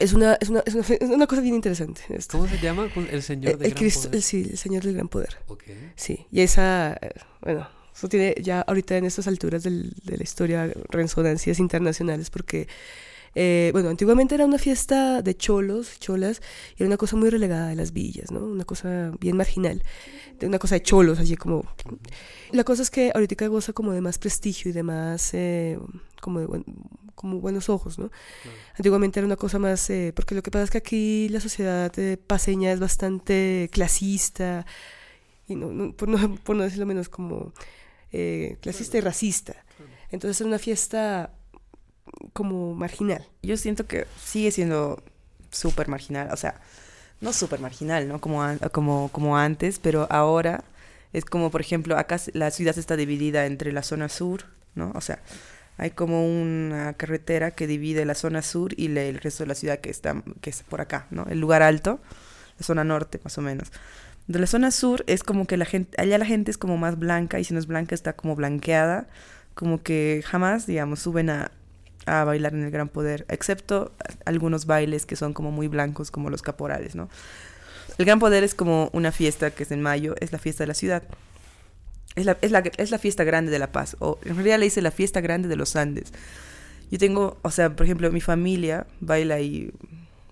[0.04, 2.02] Es una, es, una, es, una, es una, cosa bien interesante.
[2.10, 2.38] Esto.
[2.38, 2.90] ¿Cómo se llama?
[3.10, 4.16] El Señor del el Gran Poder.
[4.16, 5.38] El, sí, el Señor del Gran Poder.
[5.48, 5.94] Okay.
[5.96, 7.00] Sí, y esa,
[7.40, 12.68] bueno, eso tiene ya ahorita en estas alturas del, de la historia resonancias internacionales porque,
[13.34, 17.70] eh, bueno, antiguamente era una fiesta de cholos, cholas, y era una cosa muy relegada
[17.70, 18.40] de las villas, ¿no?
[18.44, 19.84] Una cosa bien marginal,
[20.38, 21.64] de una cosa de cholos, así como...
[22.52, 25.80] La cosa es que ahorita goza como de más prestigio y de más, eh,
[26.20, 26.66] como de buen,
[27.16, 28.10] como buenos ojos, ¿no?
[28.10, 28.58] Claro.
[28.78, 31.92] Antiguamente era una cosa más, eh, porque lo que pasa es que aquí la sociedad
[31.98, 34.66] eh, paseña es bastante clasista,
[35.48, 37.54] y no, no, por, no, por, no, decirlo menos como
[38.12, 39.06] eh, clasista claro.
[39.06, 39.54] y racista.
[39.54, 39.92] Claro.
[40.12, 41.32] Entonces era una fiesta
[42.34, 43.28] como marginal.
[43.42, 45.02] Yo siento que sigue siendo
[45.52, 46.60] súper marginal, o sea,
[47.22, 48.20] no súper marginal, ¿no?
[48.20, 50.64] Como, como, como antes, pero ahora
[51.14, 54.46] es como, por ejemplo, acá la ciudad está dividida entre la zona sur,
[54.76, 54.92] ¿no?
[54.96, 55.20] O sea,
[55.78, 59.80] hay como una carretera que divide la zona sur y el resto de la ciudad
[59.80, 61.26] que está que es por acá, ¿no?
[61.30, 62.00] El lugar alto,
[62.58, 63.72] la zona norte más o menos.
[64.28, 66.98] De la zona sur es como que la gente, allá la gente es como más
[66.98, 69.08] blanca y si no es blanca está como blanqueada,
[69.54, 71.52] como que jamás, digamos, suben a,
[72.06, 73.92] a bailar en el gran poder, excepto
[74.26, 77.10] algunos bailes que son como muy blancos como los caporales, ¿no?
[77.98, 80.68] El gran poder es como una fiesta que es en mayo, es la fiesta de
[80.68, 81.04] la ciudad.
[82.16, 84.66] Es la, es, la, es la fiesta grande de La Paz, o en realidad le
[84.66, 86.14] dice la fiesta grande de los Andes.
[86.92, 89.72] Yo tengo, o sea, por ejemplo, mi familia baila ahí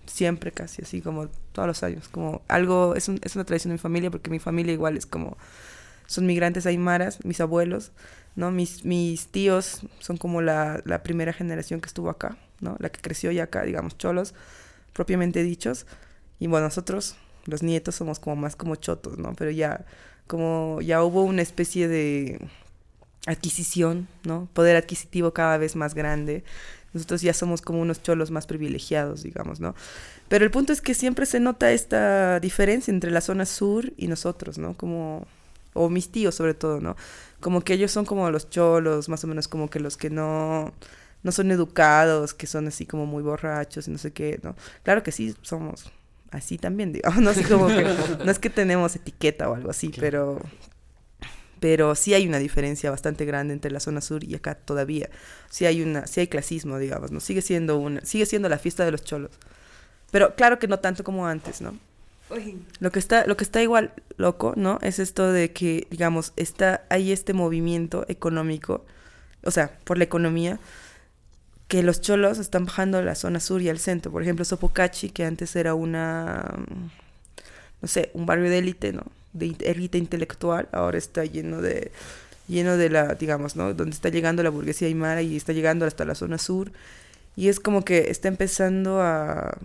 [0.06, 3.78] siempre casi, así como todos los años, como algo, es, es una tradición de mi
[3.78, 5.36] familia, porque mi familia igual es como,
[6.06, 7.92] son migrantes aymaras, mis abuelos,
[8.36, 8.50] ¿no?
[8.50, 12.76] Mis, mis tíos son como la, la primera generación que estuvo acá, ¿no?
[12.78, 14.34] La que creció ya acá, digamos, cholos,
[14.92, 15.86] propiamente dichos.
[16.38, 17.16] Y bueno, nosotros,
[17.46, 19.34] los nietos, somos como más como chotos, ¿no?
[19.34, 19.84] Pero ya
[20.26, 22.40] como ya hubo una especie de
[23.26, 24.48] adquisición, ¿no?
[24.52, 26.44] Poder adquisitivo cada vez más grande.
[26.92, 29.74] Nosotros ya somos como unos cholos más privilegiados, digamos, ¿no?
[30.28, 34.08] Pero el punto es que siempre se nota esta diferencia entre la zona sur y
[34.08, 34.76] nosotros, ¿no?
[34.76, 35.26] Como
[35.74, 36.96] o mis tíos sobre todo, ¿no?
[37.40, 40.72] Como que ellos son como los cholos, más o menos como que los que no,
[41.22, 44.54] no son educados, que son así como muy borrachos y no sé qué, ¿no?
[44.82, 45.90] Claro que sí, somos
[46.32, 50.40] así también, digamos, no, que, es que tenemos etiqueta o algo así, pero,
[51.60, 55.08] pero sí hay una diferencia bastante grande entre la zona sur y acá todavía.
[55.50, 57.20] Sí hay una, sí hay clasismo, digamos, ¿no?
[57.20, 59.30] Sigue siendo una, sigue siendo la fiesta de los cholos.
[60.10, 61.78] Pero claro que no tanto como antes, ¿no?
[62.80, 64.78] Lo que está, lo que está igual loco, ¿no?
[64.80, 68.86] Es esto de que, digamos, está, hay este movimiento económico,
[69.44, 70.58] o sea, por la economía,
[71.72, 74.12] que los cholos están bajando a la zona sur y al centro.
[74.12, 76.44] Por ejemplo, Sopocachi, que antes era una,
[77.80, 79.04] no sé, un barrio de élite, ¿no?
[79.32, 81.90] De élite intelectual, ahora está lleno de,
[82.46, 83.72] lleno de la, digamos, ¿no?
[83.72, 86.70] Donde está llegando la burguesía aymara y está llegando hasta la zona sur.
[87.36, 89.56] Y es como que está empezando a,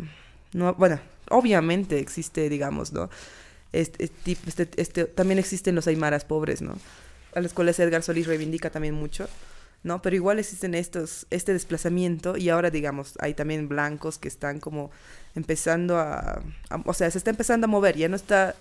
[0.54, 3.10] no, bueno, obviamente existe, digamos, ¿no?
[3.74, 4.10] Este,
[4.46, 6.78] este, este, también existen los aymaras pobres, ¿no?
[7.36, 9.28] A los cuales Edgar Solís reivindica también mucho,
[9.84, 10.02] ¿no?
[10.02, 14.92] Pero igual existen estos, este desplazamiento y ahora, digamos, hay también blancos que están como
[15.36, 16.42] empezando a,
[16.86, 18.56] o sea, se está empezando a mover, ya no está,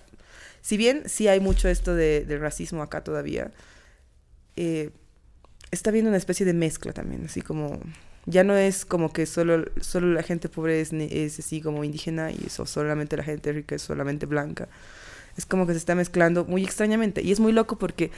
[0.61, 3.51] si bien sí hay mucho esto de, del racismo acá todavía,
[4.55, 4.91] eh,
[5.71, 7.79] está viendo una especie de mezcla también, así como
[8.27, 12.29] ya no es como que solo, solo la gente pobre es, es así como indígena
[12.31, 14.67] y eso, solamente la gente rica es solamente blanca.
[15.37, 17.21] Es como que se está mezclando muy extrañamente.
[17.21, 18.11] Y es muy loco porque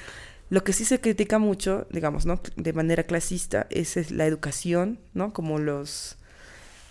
[0.50, 2.40] lo que sí se critica mucho, digamos, ¿no?
[2.56, 5.34] De manera clasista, es, la educación, ¿no?
[5.34, 6.16] Como los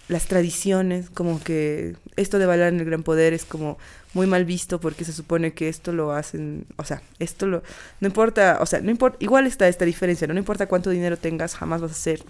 [0.08, 3.76] las tradiciones, como que esto de bailar en el gran poder es como
[4.14, 7.62] muy mal visto porque se supone que esto lo hacen, o sea, esto lo,
[8.00, 10.38] no importa, o sea, no importa, igual está esta diferencia, ¿no?
[10.38, 12.22] importa cuánto dinero tengas, jamás vas a ser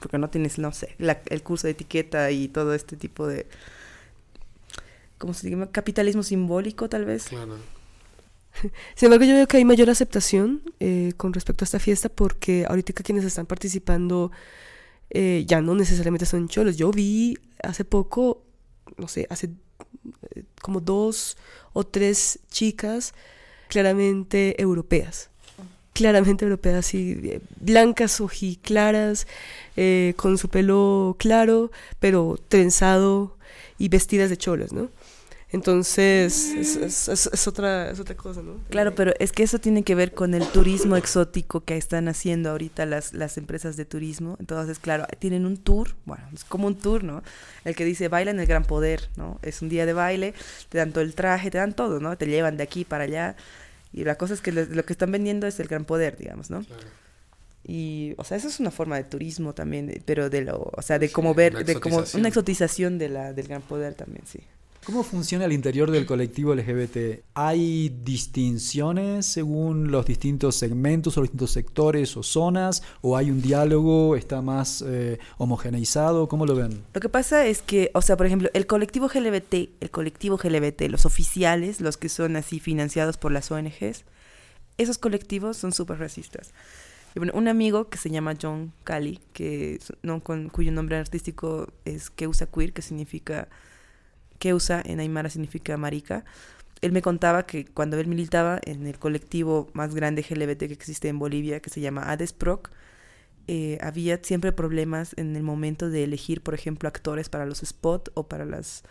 [0.00, 3.46] porque no tienes, no sé, el curso de etiqueta y todo este tipo de,
[5.18, 5.70] ¿cómo se llama?
[5.70, 7.24] Capitalismo simbólico, tal vez.
[7.24, 7.56] Claro.
[8.94, 12.64] Sin embargo, yo veo que hay mayor aceptación eh, con respecto a esta fiesta porque
[12.68, 14.30] ahorita quienes están participando
[15.10, 16.76] eh, ya no necesariamente son cholos.
[16.76, 18.42] Yo vi hace poco,
[18.96, 19.50] no sé, hace
[20.34, 21.36] eh, como dos
[21.72, 23.14] o tres chicas
[23.68, 25.30] claramente europeas
[25.98, 29.26] claramente europeas, así, blancas, ojiclaras,
[29.76, 33.36] eh, con su pelo claro, pero trenzado
[33.78, 34.90] y vestidas de cholas, ¿no?
[35.50, 38.56] Entonces, es, es, otra, es otra cosa, ¿no?
[38.68, 42.50] Claro, pero es que eso tiene que ver con el turismo exótico que están haciendo
[42.50, 44.36] ahorita las, las empresas de turismo.
[44.40, 47.22] Entonces, claro, tienen un tour, bueno, es como un tour, ¿no?
[47.64, 49.38] El que dice baila en el gran poder, ¿no?
[49.40, 50.34] Es un día de baile,
[50.68, 52.18] te dan todo el traje, te dan todo, ¿no?
[52.18, 53.34] Te llevan de aquí para allá.
[53.90, 56.62] Y la cosa es que lo, que están vendiendo es el gran poder, digamos, ¿no?
[57.64, 60.98] Y, o sea, eso es una forma de turismo también, pero de lo, o sea,
[60.98, 64.40] de cómo ver, de como una exotización de la, del gran poder también, sí.
[64.84, 67.24] ¿Cómo funciona el interior del colectivo LGBT?
[67.34, 72.82] ¿Hay distinciones según los distintos segmentos o los distintos sectores o zonas?
[73.02, 74.16] ¿O hay un diálogo?
[74.16, 76.26] ¿Está más eh, homogeneizado?
[76.28, 76.84] ¿Cómo lo ven?
[76.94, 80.82] Lo que pasa es que, o sea, por ejemplo, el colectivo LGBT, el colectivo LGBT,
[80.88, 84.04] los oficiales, los que son así financiados por las ONGs,
[84.78, 86.52] esos colectivos son súper racistas.
[87.14, 92.10] Bueno, un amigo que se llama John Cali, que, no, con, cuyo nombre artístico es
[92.10, 93.48] Keusa Queer, que significa
[94.38, 96.24] que usa en Aymara significa marica.
[96.80, 101.08] Él me contaba que cuando él militaba en el colectivo más grande LGBT que existe
[101.08, 102.70] en Bolivia, que se llama ADESPROC,
[103.48, 108.10] eh, había siempre problemas en el momento de elegir, por ejemplo, actores para los spots
[108.14, 108.84] o para las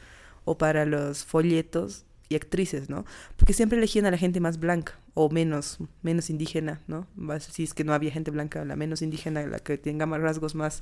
[0.46, 3.06] o para los folletos y actrices, ¿no?
[3.36, 7.08] Porque siempre elegían a la gente más blanca o menos menos indígena, ¿no?
[7.40, 10.56] Si es que no había gente blanca, la menos indígena, la que tenga más rasgos
[10.56, 10.82] más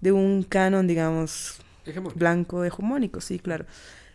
[0.00, 1.58] de un canon, digamos,
[2.14, 3.66] Blanco hegemónico, sí, claro.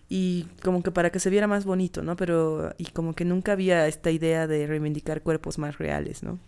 [0.09, 2.15] Y como que para que se viera más bonito, ¿no?
[2.15, 6.39] Pero, y como que nunca había esta idea de reivindicar cuerpos más reales, ¿no?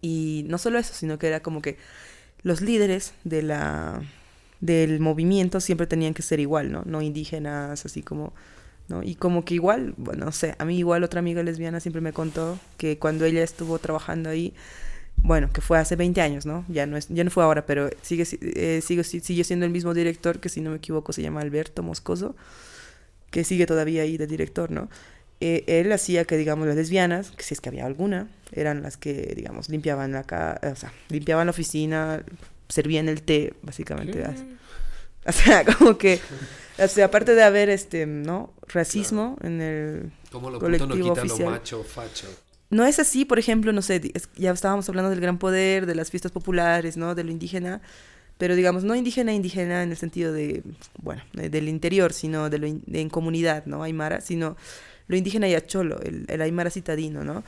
[0.00, 1.76] Y no solo eso, sino que era como que
[2.42, 4.02] los líderes de la
[4.60, 6.82] del movimiento siempre tenían que ser igual, ¿no?
[6.86, 8.32] No indígenas, así como,
[8.88, 9.02] ¿no?
[9.02, 12.12] Y como que igual, bueno, no sé, a mí igual otra amiga lesbiana siempre me
[12.12, 14.54] contó que cuando ella estuvo trabajando ahí,
[15.16, 16.64] bueno, que fue hace 20 años, ¿no?
[16.68, 19.94] Ya no, es, ya no fue ahora, pero sigue, eh, sigue, sigue siendo el mismo
[19.94, 22.34] director, que si no me equivoco se llama Alberto Moscoso,
[23.30, 24.88] que sigue todavía ahí de director, ¿no?
[25.40, 28.96] Eh, él hacía que, digamos, las lesbianas, que si es que había alguna, eran las
[28.96, 30.20] que, digamos, limpiaban la,
[30.62, 32.24] o sea, limpiaban la oficina,
[32.68, 34.24] servían el té, básicamente.
[35.24, 36.18] O sea, como que,
[36.80, 38.52] o sea, aparte de haber, este, ¿no?
[38.66, 41.44] Racismo en el lo colectivo oficial.
[41.44, 42.26] Lo macho, facho?
[42.72, 44.00] No es así, por ejemplo, no sé,
[44.34, 47.14] ya estábamos hablando del gran poder, de las fiestas populares, ¿no?
[47.14, 47.82] De lo indígena,
[48.38, 50.62] pero digamos, no indígena, indígena en el sentido de,
[51.02, 53.82] bueno, del interior, sino de lo en comunidad, ¿no?
[53.82, 54.56] Aymara, sino
[55.06, 57.44] lo indígena y acholo, el, el aymara citadino, ¿no?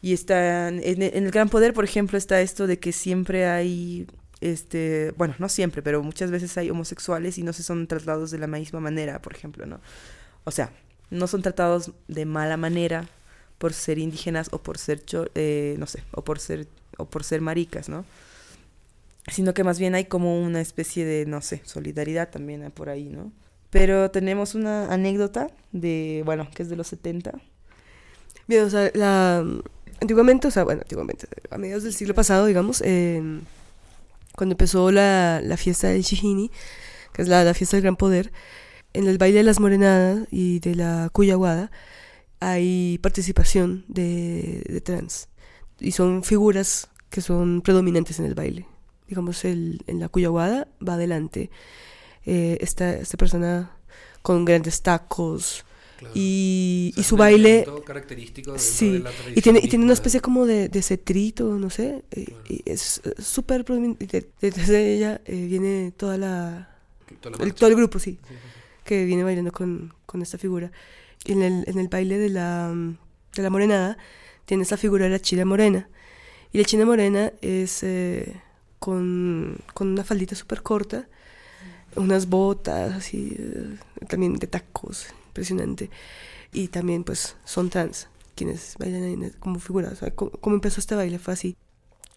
[0.00, 4.06] Y está en, en el Gran Poder, por ejemplo, está esto de que siempre hay,
[4.40, 8.38] este, bueno, no siempre, pero muchas veces hay homosexuales y no se son tratados de
[8.38, 9.82] la misma manera, por ejemplo, ¿no?
[10.44, 10.70] O sea,
[11.10, 13.06] no son tratados de mala manera
[13.58, 15.02] por ser indígenas o por ser,
[15.34, 16.66] eh, no sé, o por ser,
[16.98, 18.04] o por ser maricas, ¿no?
[19.28, 23.04] Sino que más bien hay como una especie de, no sé, solidaridad también por ahí,
[23.04, 23.32] ¿no?
[23.70, 27.32] Pero tenemos una anécdota de, bueno, que es de los 70.
[28.46, 29.44] Bien, o sea, la,
[30.00, 33.20] antiguamente, o sea, bueno, antiguamente, a mediados del siglo pasado, digamos, eh,
[34.36, 36.50] cuando empezó la, la fiesta del Shihini,
[37.12, 38.32] que es la, la fiesta del gran poder,
[38.92, 41.70] en el baile de las morenadas y de la cuyaguada
[42.40, 45.28] hay participación de, de trans.
[45.80, 48.66] Y son figuras que son predominantes en el baile.
[49.08, 51.50] Digamos, el, en la cuyaguada va adelante
[52.24, 53.70] eh, esta, esta persona
[54.22, 55.64] con grandes tacos,
[55.98, 56.12] Claro.
[56.14, 59.94] y, O sea, y su baile característico sí, de la y tiene, y tiene una
[59.94, 62.42] especie como de, de cetrito, no sé, y- Claro.
[62.50, 66.76] y es eh, súper promin- y de- Detrás de ella eh, viene toda la,
[67.22, 68.60] Toda la el, todo el grupo, sí, Sí, sí, sí.
[68.84, 70.70] que viene bailando con, con esta figura.
[71.26, 72.72] En el, en el baile de la,
[73.34, 73.98] de la morenada
[74.44, 75.88] tiene esta figura de la china morena.
[76.52, 78.40] Y la china morena es eh,
[78.78, 81.08] con, con una faldita súper corta,
[81.96, 83.76] unas botas así, eh,
[84.08, 85.90] también de tacos, impresionante.
[86.52, 89.92] Y también pues son trans quienes bailan ahí como figuras.
[89.92, 91.18] O sea, ¿cómo, cómo empezó este baile?
[91.18, 91.56] Fue así.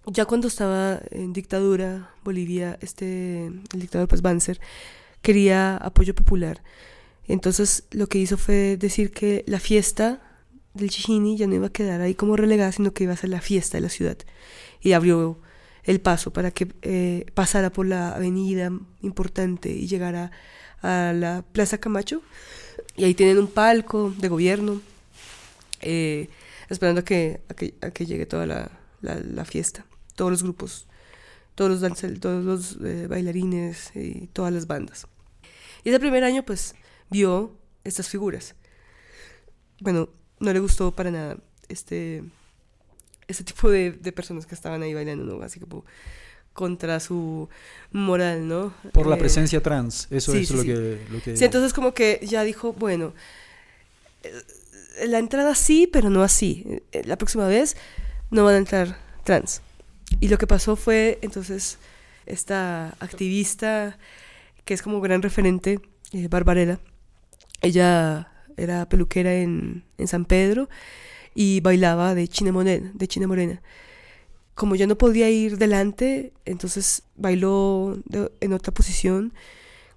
[0.06, 4.60] Ya cuando estaba en dictadura Bolivia, este, el dictador pues Banzer,
[5.22, 6.62] quería apoyo popular.
[7.30, 10.22] Entonces lo que hizo fue decir que la fiesta
[10.74, 13.30] del Chijini ya no iba a quedar ahí como relegada, sino que iba a ser
[13.30, 14.18] la fiesta de la ciudad.
[14.82, 15.40] Y abrió
[15.84, 20.32] el paso para que eh, pasara por la avenida importante y llegara
[20.82, 22.22] a la Plaza Camacho.
[22.98, 24.82] Y ahí tienen un palco de gobierno,
[25.82, 26.30] eh,
[26.70, 27.42] esperando a que,
[27.82, 28.72] a que, llegue toda la,
[29.02, 30.88] la- fiesta, todos los grupos,
[31.56, 35.08] todos los, todos los eh, bailarines y todas las bandas.
[35.84, 36.76] Y ese primer año, pues,
[37.10, 38.56] vio estas figuras.
[39.80, 41.38] Bueno, no le gustó para nada
[41.70, 42.24] este,
[43.28, 45.42] este tipo de, de personas que estaban ahí bailando, ¿no?
[45.44, 45.86] Así como
[46.54, 47.48] contra su
[47.92, 48.74] moral, ¿no?
[48.92, 50.68] Por la Eh, presencia trans, eso sí, es sí, lo, sí.
[50.68, 51.38] Que, lo que...
[51.38, 53.14] Sí, entonces como que ya dijo, bueno,
[54.24, 56.82] eh, la entrada sí, pero no así.
[56.92, 57.78] Eh, La próxima vez
[58.32, 59.62] no van a entrar trans.
[60.20, 61.78] Y lo que pasó fue, entonces,
[62.26, 63.98] esta activista,
[64.66, 65.80] que es como gran referente,
[66.12, 66.80] eh, Barbarella,
[67.62, 70.70] ella era peluquera en, en San Pedro
[71.36, 73.62] y bailaba de China Morena, de China Morena.
[74.56, 77.98] Como ya no podía ir delante, entonces bailó
[78.42, 79.34] en otra posición,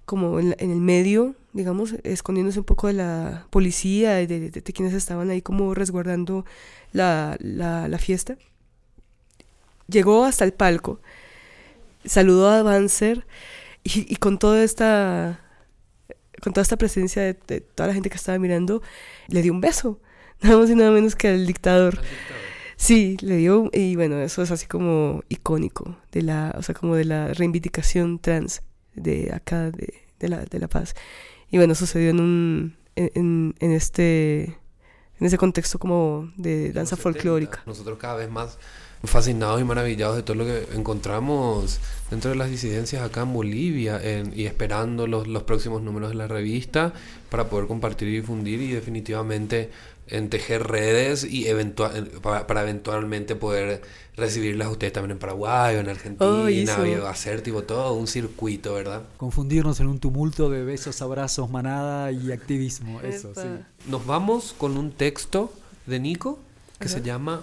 [0.05, 5.41] como en, el medio, digamos, escondiéndose un poco de la policía de, quienes estaban ahí
[5.41, 6.45] como resguardando
[6.93, 8.37] la, la, fiesta.
[9.87, 11.01] Llegó hasta el palco,
[12.05, 13.25] saludó a Banzer
[13.83, 15.41] y con toda esta
[16.43, 18.81] con toda esta presencia de, de toda la gente que estaba mirando,
[19.29, 20.01] le dio un beso,
[20.41, 21.99] nada más y nada menos que al dictador.
[22.75, 26.95] Sí, le dio, y bueno, eso es así como icónico, de la, o sea, como
[26.95, 28.61] de la reivindicación trans
[28.93, 30.95] de acá, de, de la, de La Paz.
[31.49, 37.03] Y bueno, sucedió en un, en, en, este, en ese contexto como de danza 70.
[37.03, 37.63] folclórica.
[37.65, 38.57] Nosotros cada vez más
[39.03, 41.79] fascinados y maravillados de todo lo que encontramos
[42.09, 46.15] dentro de las disidencias acá en Bolivia en- y esperando los, los próximos números de
[46.15, 46.93] la revista
[47.29, 49.69] para poder compartir y difundir y definitivamente
[50.07, 53.81] en tejer redes y eventua- en- para, para eventualmente poder
[54.15, 59.03] recibirlas a ustedes también en Paraguay o en Argentina hacer tipo todo un circuito, ¿verdad?
[59.17, 63.41] Confundirnos en un tumulto de besos, abrazos, manada y activismo, eso, Epa.
[63.41, 63.47] sí.
[63.89, 65.51] Nos vamos con un texto
[65.87, 66.39] de Nico
[66.79, 67.41] que se llama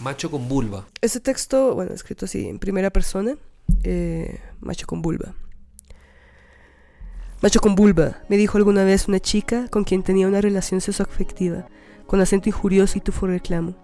[0.00, 0.86] Macho con vulva.
[1.00, 3.36] Este texto, bueno, escrito así en primera persona,
[3.84, 5.34] eh, macho con vulva.
[7.40, 11.66] Macho con vulva, me dijo alguna vez una chica con quien tenía una relación sexoafectiva,
[12.06, 13.74] con acento injurioso y tufo reclamo.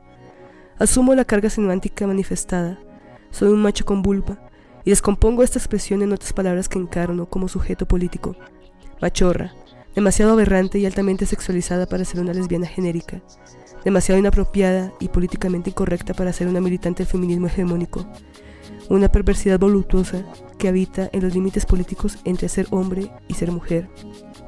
[0.78, 2.78] Asumo la carga semántica manifestada.
[3.30, 4.38] Soy un macho con vulva
[4.84, 8.36] y descompongo esta expresión en otras palabras que encarno como sujeto político.
[9.00, 9.54] Machorra,
[9.94, 13.20] demasiado aberrante y altamente sexualizada para ser una lesbiana genérica
[13.84, 18.06] demasiado inapropiada y políticamente incorrecta para ser una militante del feminismo hegemónico.
[18.88, 20.24] Una perversidad voluptuosa
[20.58, 23.88] que habita en los límites políticos entre ser hombre y ser mujer.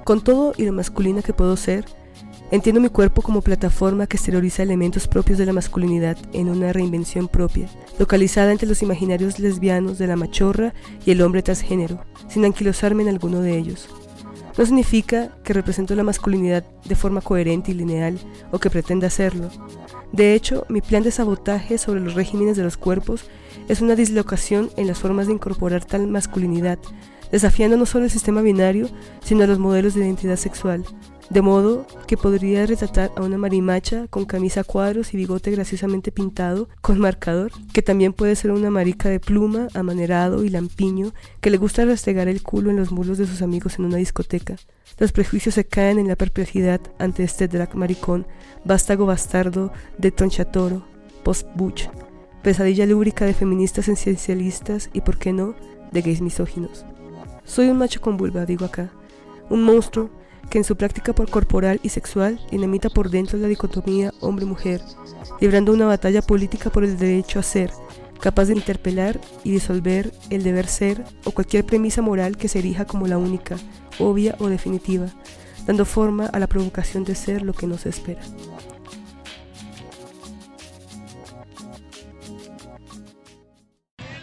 [0.05, 1.85] Con todo y lo masculina que puedo ser,
[2.51, 7.29] entiendo mi cuerpo como plataforma que exterioriza elementos propios de la masculinidad en una reinvención
[7.29, 7.69] propia,
[7.99, 10.75] localizada entre los imaginarios lesbianos de la machorra
[11.05, 13.89] y el hombre transgénero, sin anquilosarme en alguno de ellos.
[14.61, 18.19] No significa que represento la masculinidad de forma coherente y lineal
[18.51, 19.49] o que pretenda hacerlo.
[20.13, 23.25] De hecho, mi plan de sabotaje sobre los regímenes de los cuerpos
[23.69, 26.79] es una dislocación en las formas de incorporar tal masculinidad,
[27.33, 28.91] desafiando no solo el sistema binario,
[29.25, 30.85] sino los modelos de identidad sexual,
[31.31, 36.11] de modo que podría retratar a una marimacha con camisa a cuadros y bigote graciosamente
[36.11, 41.51] pintado con marcador, que también puede ser una marica de pluma, amanerado y lampiño, que
[41.51, 44.57] le gusta restregar el culo en los mulos de sus amigos en una discoteca.
[44.99, 48.27] Los prejuicios se caen en la perplejidad ante este drag maricón,
[48.65, 50.85] vástago bastardo de Tronchatoro,
[51.23, 51.89] post-butch,
[52.43, 55.55] pesadilla lúbrica de feministas esencialistas y, por qué no,
[55.93, 56.85] de gays misóginos.
[57.45, 58.91] Soy un macho con vulva, digo acá,
[59.49, 60.11] un monstruo
[60.49, 64.83] que en su práctica por corporal y sexual dinamita por dentro la dicotomía hombre-mujer,
[65.41, 67.71] librando una batalla política por el derecho a ser,
[68.21, 72.85] capaz de interpelar y disolver el deber ser o cualquier premisa moral que se erija
[72.85, 73.57] como la única,
[73.99, 75.07] obvia o definitiva,
[75.67, 78.23] dando forma a la provocación de ser lo que no se espera.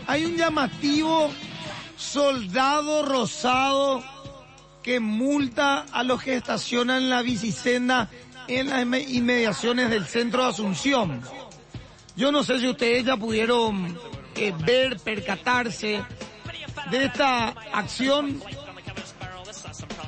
[0.08, 1.30] Hay un llamativo
[1.98, 4.02] soldado rosado
[4.88, 8.10] que multa a los que estacionan la bicicenda
[8.48, 11.22] en las inme- inmediaciones del centro de Asunción.
[12.16, 14.00] Yo no sé si ustedes ya pudieron
[14.36, 16.02] eh, ver, percatarse
[16.90, 18.42] de esta acción.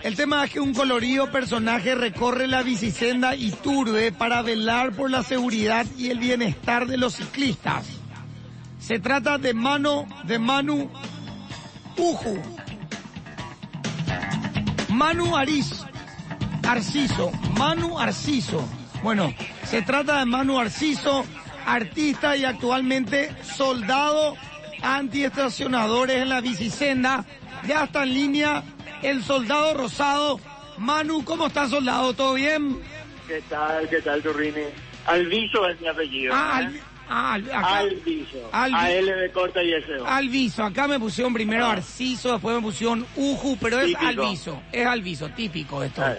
[0.01, 5.23] El tema es que un colorido personaje recorre la bicicenda Iturbe para velar por la
[5.23, 7.85] seguridad y el bienestar de los ciclistas.
[8.79, 10.89] Se trata de Mano, de Manu
[11.97, 12.41] Uju.
[14.89, 15.85] Manu Ariz,
[16.67, 18.67] Arciso, Manu Arciso.
[19.03, 19.33] Bueno,
[19.63, 21.25] se trata de Manu Arciso,
[21.65, 24.35] artista y actualmente soldado
[24.81, 27.25] antiestacionadores en la bicicenda.
[27.67, 28.63] Ya está en línea
[29.01, 30.39] el soldado rosado.
[30.77, 32.13] Manu, ¿cómo está soldado?
[32.13, 32.79] ¿Todo bien?
[33.27, 33.87] ¿Qué tal?
[33.89, 34.63] ¿Qué tal, Turrini?
[35.05, 36.33] Alviso es mi apellido.
[36.35, 36.81] Ah, ¿eh?
[37.09, 38.49] Ah, acá- Alviso.
[38.51, 39.85] Alvi- A L de corta y S.
[40.05, 41.71] Alviso, acá me pusieron primero Ah.
[41.73, 43.95] Arciso, después me pusieron Uju, pero es.
[43.95, 46.01] Alviso, es Alviso, típico esto.
[46.03, 46.15] Ah,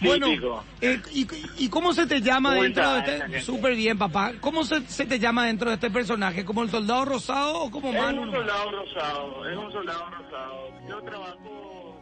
[0.00, 0.64] Bueno, típico.
[0.80, 1.26] eh, y,
[1.58, 3.40] y cómo se te llama dentro de este?
[3.40, 4.32] Súper bien, papá.
[4.40, 6.44] ¿Cómo se, se te llama dentro de este personaje?
[6.44, 8.22] ¿Como el soldado rosado o como Es Manu?
[8.22, 10.68] un soldado rosado, es un soldado rosado.
[10.88, 12.00] Yo trabajo...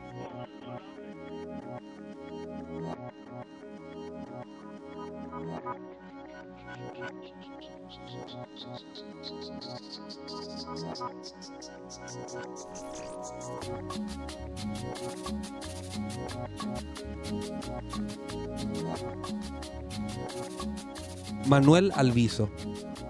[21.47, 22.51] Manuel Alviso.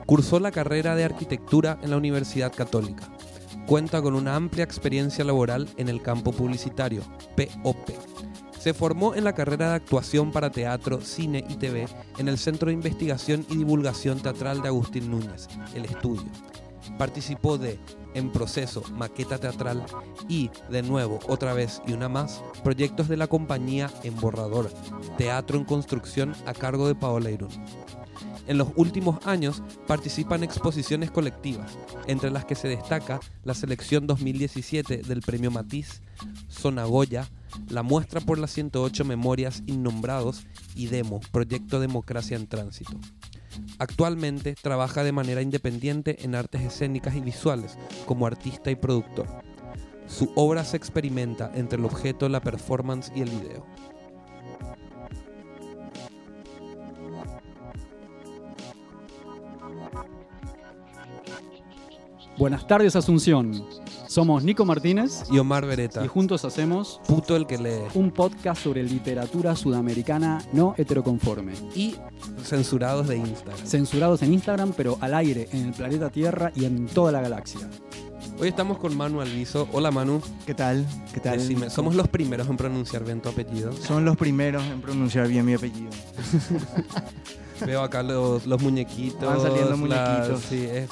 [0.06, 3.08] Cursó la carrera de arquitectura en la Universidad Católica.
[3.66, 7.02] Cuenta con una amplia experiencia laboral en el campo publicitario,
[7.36, 7.90] POP.
[8.62, 11.88] Se formó en la carrera de actuación para teatro, cine y TV
[12.18, 16.30] en el Centro de Investigación y Divulgación Teatral de Agustín Núñez, El Estudio.
[16.96, 17.80] Participó de
[18.14, 19.84] En Proceso, Maqueta Teatral
[20.28, 24.70] y, de nuevo, otra vez y una más, proyectos de la compañía En Borrador,
[25.18, 27.50] Teatro en Construcción a cargo de Paola Irún.
[28.46, 34.06] En los últimos años participa en exposiciones colectivas, entre las que se destaca la selección
[34.06, 36.00] 2017 del Premio Matiz,
[36.48, 37.28] Zona Goya,
[37.68, 42.98] la muestra por las 108 memorias innombrados y Demo, Proyecto Democracia en Tránsito.
[43.78, 47.76] Actualmente trabaja de manera independiente en artes escénicas y visuales
[48.06, 49.26] como artista y productor.
[50.06, 53.66] Su obra se experimenta entre el objeto, la performance y el video.
[62.38, 63.81] Buenas tardes, Asunción.
[64.12, 67.88] Somos Nico Martínez Y Omar Beretta, y juntos hacemos puto el que lee.
[67.94, 71.54] un podcast sobre literatura sudamericana no heteroconforme.
[71.74, 71.96] y
[72.44, 73.66] censurados de Instagram.
[73.66, 77.70] Censurados en Instagram, pero al aire en el planeta Tierra y en toda la galaxia.
[78.38, 79.66] Hoy estamos con Manu Alviso.
[79.72, 80.84] Hola Manu, ¿Qué tal?
[81.14, 81.38] ¿Qué tal?
[81.38, 83.72] Decime, somos los primeros en pronunciar bien tu apellido.
[83.72, 85.88] Son los primeros en pronunciar bien mi apellido.
[87.64, 89.22] Veo acá los, los muñequitos.
[89.22, 90.42] Van saliendo las- muñequitos.
[90.50, 90.90] sí, es...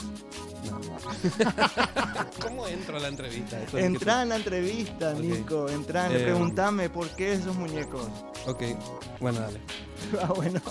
[0.65, 0.81] no.
[2.43, 3.63] ¿Cómo entro a la entrevista?
[3.63, 5.19] Eso Entrá en la entrevista, Ok.
[5.21, 5.69] Nico.
[5.69, 8.07] Entrá, Eh, pregúntame por qué esos muñecos.
[8.47, 8.63] Ok,
[9.21, 9.61] bueno, dale.
[10.23, 10.61] ah, bueno.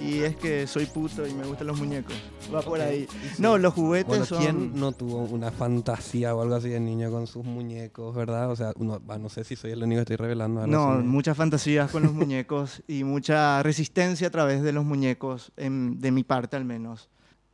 [0.00, 2.14] y es que soy puto y me gustan los muñecos.
[2.54, 3.06] Va por ahí.
[3.10, 3.42] sí.
[3.42, 4.38] No, los juguetes Bueno, son...
[4.42, 8.50] ¿quién no tuvo una fantasía o algo así de niño con sus muñecos, verdad?
[8.50, 10.66] O sea, va, no sé si soy el único que estoy revelando.
[10.66, 11.02] No, así.
[11.06, 16.10] muchas fantasías con los muñecos y mucha resistencia a través de los muñecos, en- de
[16.10, 17.08] mi parte al menos.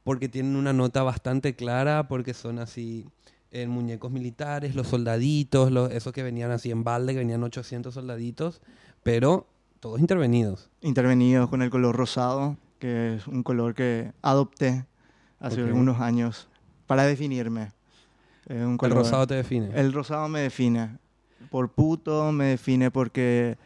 [0.07, 3.09] Porque tienen una nota bastante clara, porque son así
[3.51, 7.93] en muñecos militares, los soldaditos, los, esos que venían así en balde, que venían 800
[7.93, 8.61] soldaditos,
[9.03, 9.49] pero
[9.81, 10.71] todos intervenidos.
[10.81, 14.87] Intervenidos con el color rosado, que es un color que adopté
[15.41, 15.71] hace Ok.
[15.71, 16.47] algunos años
[16.87, 17.73] para definirme.
[18.49, 19.71] Es un El color- rosado te define.
[19.75, 20.99] El rosado me define.
[21.51, 23.59] Por puto me define porque,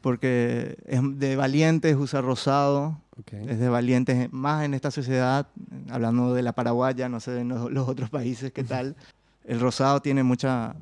[0.00, 2.98] porque es de valientes usar rosado.
[3.18, 3.32] Ok.
[3.34, 5.46] Es de valientes más en esta sociedad,
[5.90, 8.96] hablando de la paraguaya, no sé en los, los otros países qué tal.
[9.44, 10.76] El rosado tiene mucha,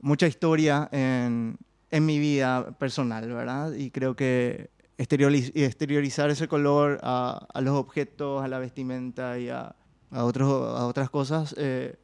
[0.00, 1.56] mucha historia en,
[1.90, 3.72] en mi vida personal, ¿verdad?
[3.74, 9.50] Y creo que exterioriz- exteriorizar ese color a, a los objetos, a la vestimenta y
[9.50, 9.76] a,
[10.10, 11.96] a, otros, a otras cosas, eh,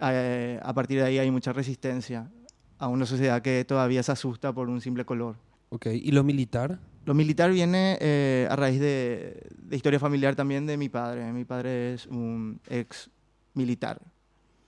[0.00, 2.30] eh, a partir de ahí hay mucha resistencia
[2.78, 5.36] a una sociedad que todavía se asusta por un simple color.
[5.70, 6.78] Ok, ¿y lo militar?
[7.04, 11.32] Lo militar viene eh, a raíz de, de historia familiar también de mi padre.
[11.32, 13.10] Mi padre es un ex
[13.54, 14.00] militar.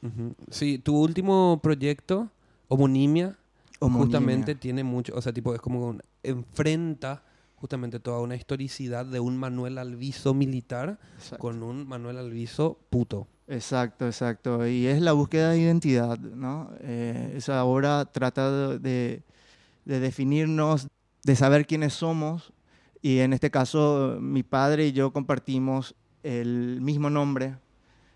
[0.02, 0.34] Ujú.
[0.50, 2.30] Sí, tu último proyecto,
[2.68, 3.36] Homonimia,
[3.78, 4.04] Homonimia.
[4.06, 7.22] justamente tiene mucho, o sea, tipo, es como un- enfrenta
[7.56, 11.38] justamente toda una historicidad de un Manuel Alviso militar Exacto.
[11.38, 13.28] con un Manuel Alviso puto.
[13.46, 14.66] Exacto, exacto.
[14.66, 16.70] Y es la búsqueda de identidad, ¿no?
[16.80, 19.22] Eh, esa obra trata de,
[19.84, 20.88] de definirnos,
[21.24, 22.52] de saber quiénes somos.
[23.00, 27.56] Y en este caso, mi padre y yo compartimos el mismo nombre.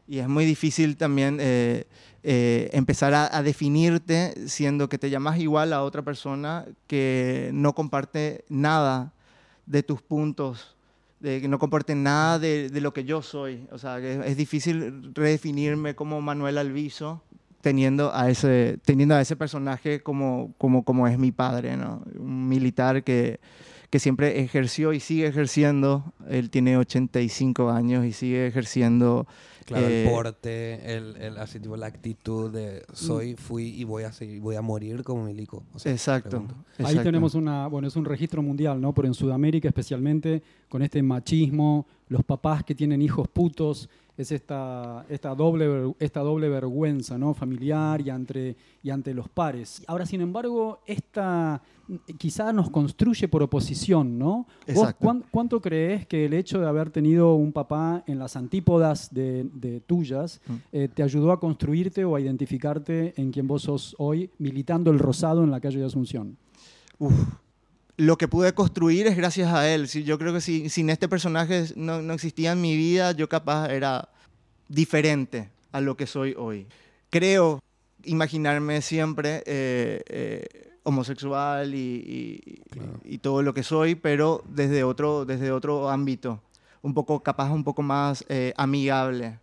[0.09, 1.86] Y es muy difícil también eh,
[2.22, 8.44] eh, empezar a, definirte siendo que te llamas igual a otra persona que no comparte
[8.48, 9.12] nada
[9.66, 10.76] de tus puntos
[11.18, 13.66] de que no comporten nada de, lo que yo soy.
[13.72, 17.22] O sea, que es difícil redefinirme como Manuel Alviso
[17.66, 22.00] teniendo a ese, teniendo a ese personaje como, como, como es mi padre, ¿no?
[22.16, 23.40] Un militar que,
[23.90, 26.12] que siempre ejerció y sigue ejerciendo.
[26.28, 29.26] Él tiene 85 años y sigue ejerciendo.
[29.64, 34.04] Claro, eh, el porte, el, el- así tipo la actitud de soy, fui y voy
[34.04, 35.64] a seguir, voy a morir como milico.
[35.74, 36.30] O sea, exacto.
[36.30, 36.54] pregunto.
[36.78, 37.02] Ahí exacto.
[37.02, 38.92] tenemos una, bueno, es un registro mundial, ¿no?
[38.92, 45.04] Pero en Sudamérica especialmente, con este machismo, los papás que tienen hijos putos, es esta,
[45.08, 47.34] esta, doble, esta doble vergüenza, ¿no?
[47.34, 49.82] Familiar y ante, y ante los pares.
[49.86, 51.60] Ahora, sin embargo, esta
[52.18, 54.46] quizá nos construye por oposición, ¿no?
[54.66, 54.98] ¿Vos Exacto.
[55.04, 59.44] cuán- cuánto crees que el hecho de haber tenido un papá en las antípodas de,
[59.54, 60.52] de tuyas Mm.
[60.72, 64.98] eh, te ayudó a construirte o a identificarte en quien vos sos hoy, militando el
[64.98, 66.36] rosado en la calle de Asunción?
[66.98, 67.12] Uf.
[67.99, 69.86] Lo que pude construir es gracias a él.
[69.86, 73.70] Yo creo que si, sin este personaje no, no existía en mi vida, yo capaz
[73.70, 74.09] era
[74.68, 76.66] diferente a lo que soy hoy.
[77.11, 77.62] Creo
[78.05, 80.47] imaginarme siempre eh, eh,
[80.82, 83.01] homosexual y, y- Claro.
[83.05, 86.42] y todo lo que soy, pero desde otro, desde otro ámbito,
[86.82, 89.38] un poco capaz, un poco más eh, amigable.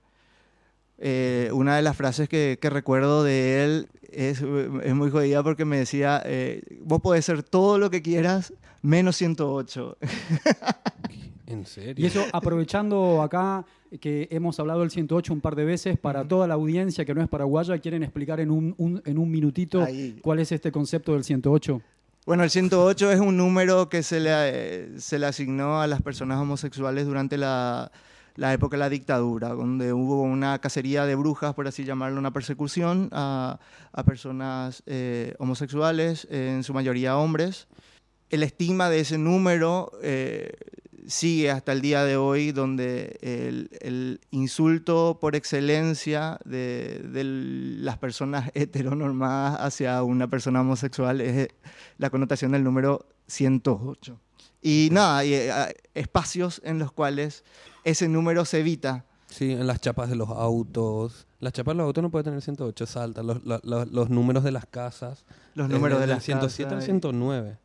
[0.99, 4.41] Eh, una de las frases que, que recuerdo de él es,
[4.83, 9.15] es muy jodida porque me decía, eh, vos podés ser todo lo que quieras, menos
[9.17, 9.97] 108.
[11.47, 12.03] ¿En serio?
[12.03, 13.65] Y eso aprovechando acá
[13.99, 17.21] que hemos hablado del 108 un par de veces, para toda la audiencia que no
[17.21, 20.17] es paraguaya, ¿quieren explicar en un, un- en un minutito Ahí.
[20.21, 21.81] cuál es este concepto del 108?
[22.25, 26.01] Bueno, el 108 es un número que se le, eh, se le asignó a las
[26.01, 27.91] personas homosexuales durante la,
[28.35, 32.33] la época de la dictadura, donde hubo una cacería de brujas, por así llamarlo, una
[32.33, 33.59] persecución a,
[34.05, 37.67] personas eh, homosexuales, eh, en su mayoría hombres.
[38.29, 40.51] El estigma de ese número eh,
[41.07, 47.01] sigue hasta el día de hoy, donde el, insulto por excelencia de,
[47.79, 51.49] las personas heteronormadas hacia una persona homosexual es
[51.97, 54.19] la connotación del número 108.
[54.61, 57.43] Y nada, eh, espacios en los cuales
[57.83, 59.05] ese número se evita.
[59.29, 61.25] Sí, en las chapas de los autos.
[61.39, 63.23] Las chapas de los autos no puede tener 108, salta.
[63.23, 65.25] Los, los números de las casas.
[65.55, 67.57] Los números de las 107 al casas y- 109.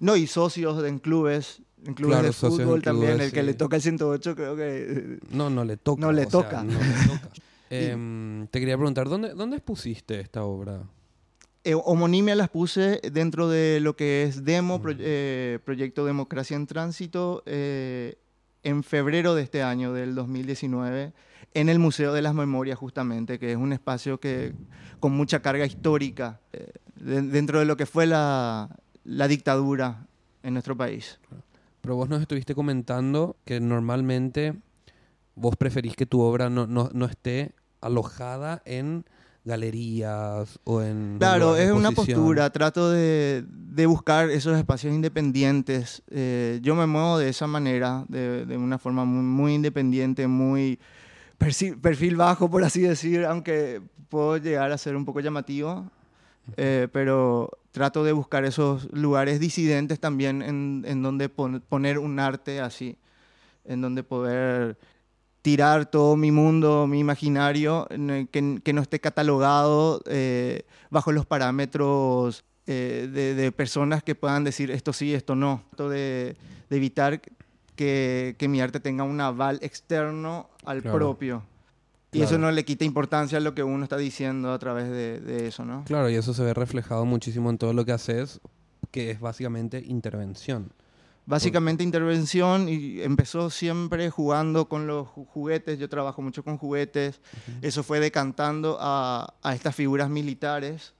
[0.00, 3.12] No, y socios en clubes, en clubes Claro, de fútbol también.
[3.12, 3.46] clubes, el que sí.
[3.46, 4.62] le toca el 108 creo que...
[4.66, 6.00] eh, No, no le toca.
[6.00, 6.62] No le sea, toca.
[6.62, 7.28] no le toca.
[7.70, 10.84] Em, te quería preguntar, ¿dónde, ¿dónde expusiste esta obra?
[11.64, 14.98] Eh, homonimia las puse dentro de lo que es Demo, pro- Mm.
[15.00, 18.16] eh, Proyecto Democracia en Tránsito, eh,
[18.62, 21.12] en febrero de este año, del 2019,
[21.54, 24.54] en el Museo de las Memorias, justamente, que es un espacio que
[25.00, 28.68] con mucha carga histórica eh, de- dentro de lo que fue la,
[29.04, 30.06] la dictadura
[30.42, 31.18] en nuestro país.
[31.80, 34.54] Pero vos nos estuviste comentando que normalmente
[35.34, 39.04] vos preferís que tu obra no, no, no esté alojada en
[39.48, 41.16] galerías o en...
[41.18, 46.02] Claro, es una postura, trato de, de buscar esos espacios independientes.
[46.10, 50.78] Eh, yo me muevo de esa manera, de, de una forma muy, muy independiente, muy,
[51.38, 55.90] perfil, perfil bajo, por así decir, aunque puedo llegar a ser un poco llamativo.
[56.56, 62.18] Eh, pero trato de buscar esos lugares disidentes también en, en donde pon- poner un
[62.18, 62.96] arte así,
[63.66, 64.78] en donde poder
[65.48, 67.86] tirar todo mi mundo, mi imaginario,
[68.30, 74.44] que, que no esté catalogado eh, bajo los parámetros eh, de, de personas que puedan
[74.44, 75.62] decir esto sí, esto no.
[75.70, 76.36] Trato de,
[76.68, 77.22] de evitar
[77.76, 80.98] que, que mi arte tenga un aval externo al Claro.
[80.98, 81.42] propio.
[82.12, 82.26] Y Claro.
[82.26, 85.46] eso no le quita importancia a lo que uno está diciendo a través de, de
[85.48, 85.84] eso, ¿no?
[85.86, 88.38] Claro, y eso se ve reflejado muchísimo en todo lo que haces,
[88.90, 90.72] que es básicamente intervención.
[91.28, 97.20] Básicamente intervención y empezó siempre jugando con los ju- juguetes, yo trabajo mucho con juguetes,
[97.60, 100.94] eso fue decantando a, a estas figuras militares.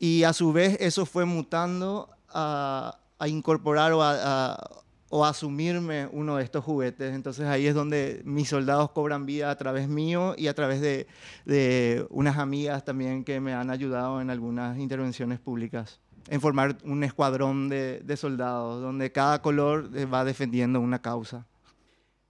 [0.00, 4.16] Y a su vez eso fue mutando a, a incorporar o a,
[4.54, 4.70] a-
[5.10, 7.14] o a asumirme uno de estos juguetes.
[7.14, 11.06] Entonces ahí es donde mis soldados cobran vida a través mío y a través de,
[11.46, 15.98] de unas amigas también que me han ayudado en algunas intervenciones públicas.
[16.28, 21.46] En formar un escuadrón de, de soldados, donde cada color eh, va defendiendo una causa.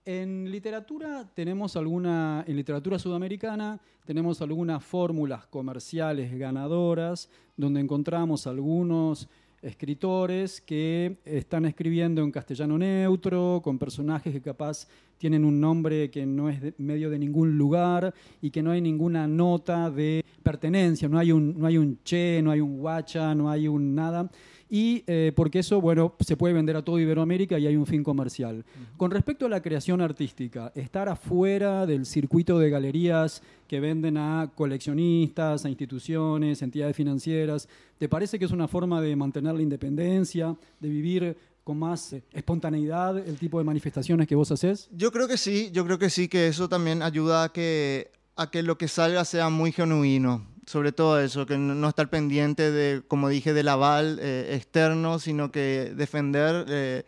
[0.05, 9.29] En literatura tenemos alguna, en literatura sudamericana tenemos algunas fórmulas comerciales ganadoras donde encontramos algunos
[9.61, 14.87] escritores que están escribiendo en castellano neutro, con personajes que capaz
[15.17, 18.81] tienen un nombre que no es de- medio de ningún lugar y que no hay
[18.81, 23.35] ninguna nota de pertenencia, no hay un, no hay un che, no hay un guacha,
[23.35, 24.29] no hay un nada.
[24.69, 28.03] Y eh, porque eso, bueno, se puede vender a todo Iberoamérica y hay un fin
[28.03, 28.63] comercial.
[28.97, 34.51] Con respecto a la creación artística, estar afuera del circuito de galerías que venden a
[34.53, 37.67] coleccionistas, a instituciones, entidades financieras,
[37.97, 42.23] ¿te parece que es una forma de mantener la independencia, de vivir con más eh,
[42.33, 44.87] espontaneidad el tipo de manifestaciones que vos haces?
[44.91, 48.51] Yo creo que sí, yo creo que sí, que eso también ayuda a que, a
[48.51, 50.45] que lo que salga sea muy genuino.
[50.69, 55.51] Sobre todo eso, que no estar pendiente de, como dije, del aval eh, externo, sino
[55.51, 57.05] que defender eh,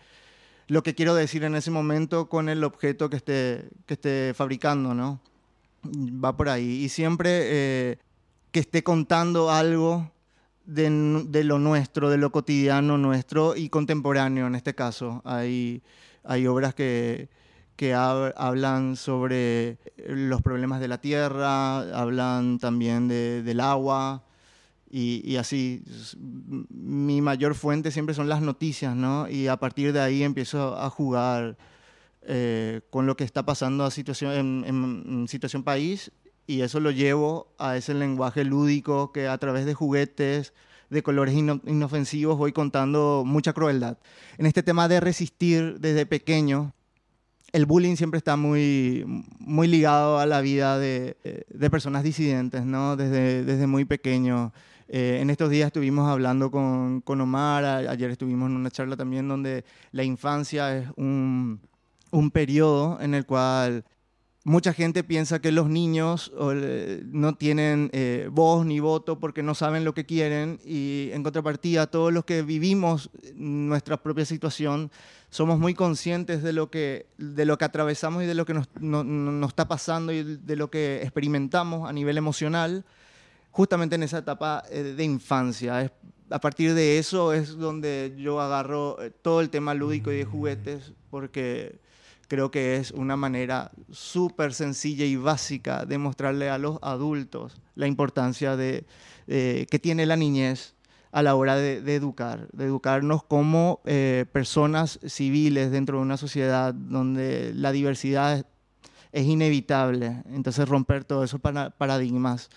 [0.66, 4.96] lo que quiero decir en ese momento con el objeto que esté, que esté fabricando,
[4.96, 5.22] ¿no?
[5.86, 6.84] Va por ahí.
[6.84, 8.00] Y siempre eh,
[8.52, 10.12] que esté contando algo
[10.66, 15.22] de, de lo nuestro, de lo cotidiano nuestro y contemporáneo en este caso.
[15.24, 15.84] Hay,
[16.24, 17.30] hay obras que,
[17.82, 24.24] que hab- hablan sobre los problemas de la tierra, hablan también de- del agua
[24.88, 25.82] y, y así.
[26.70, 29.28] Mi mayor fuente siempre son las noticias, ¿no?
[29.28, 31.58] Y a partir de ahí empiezo a jugar
[32.22, 36.12] eh, con lo que está pasando a situación, en, en- en situación país
[36.46, 40.54] y eso lo llevo a ese lenguaje lúdico que a través de juguetes,
[40.92, 43.98] de colores ino- inofensivos voy contando mucha crueldad.
[44.38, 46.76] En este tema de resistir desde pequeño,
[47.54, 49.04] el bullying siempre está muy,
[49.40, 52.96] muy ligado a la vida de, de personas disidentes, ¿no?
[52.96, 54.54] Desde, desde muy pequeño.
[54.94, 59.26] Eh, en estos días estuvimos hablando con, con Omar, ayer estuvimos en una charla también
[59.26, 61.62] donde la infancia es un,
[62.12, 63.86] un periodo en el cual
[64.44, 66.32] mucha gente piensa que los niños
[67.12, 71.86] no tienen eh, voz ni voto porque no saben lo que quieren y en contrapartida
[71.88, 74.90] todos los que vivimos nuestra propia situación
[75.30, 78.68] somos muy conscientes de lo que, de lo que atravesamos y de lo que nos,
[78.80, 82.84] no- no- nos está pasando y de lo que experimentamos a nivel emocional
[83.52, 85.92] justamente en esa etapa eh, de infancia.
[86.32, 90.26] A partir de eso es donde yo agarro eh, todo el tema lúdico y de
[90.26, 91.80] juguetes porque
[92.32, 97.88] creo que es una manera súper sencilla y básica de mostrarle a los adultos la
[97.88, 98.86] importancia de,
[99.28, 100.74] eh, que tiene la niñez
[101.12, 106.16] a la hora de, de educar, de educarnos como eh, personas civiles dentro de una
[106.16, 108.46] sociedad donde la diversidad es,
[109.12, 110.24] es inevitable.
[110.32, 112.50] Entonces romper todos esos para- paradigmas.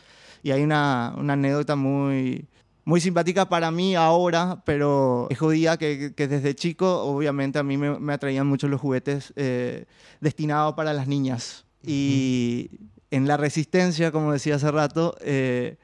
[0.44, 2.46] Y hay una, una anécdota muy,
[2.84, 7.76] muy simpática para mí ahora, pero es jodida que, que desde chico, obviamente, a mí
[7.76, 9.86] me, me atraían mucho los juguetes eh,
[10.20, 11.64] destinados para las niñas.
[11.82, 12.70] Y
[13.10, 15.76] en la resistencia, como decía hace rato, eh,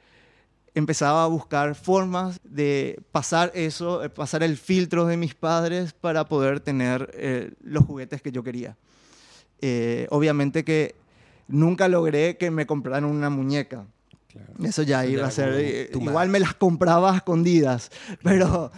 [0.73, 6.25] empezaba a buscar formas de pasar eso, eh, pasar el filtro de mis padres para
[6.25, 8.77] poder tener eh, los juguetes que yo quería.
[10.09, 10.95] Obviamente que
[11.47, 13.85] nunca logré que me compraran una muñeca.
[14.63, 15.49] Eso ya iba a ser.
[15.65, 17.89] eh, Igual me las compraba a escondidas,
[18.23, 18.71] pero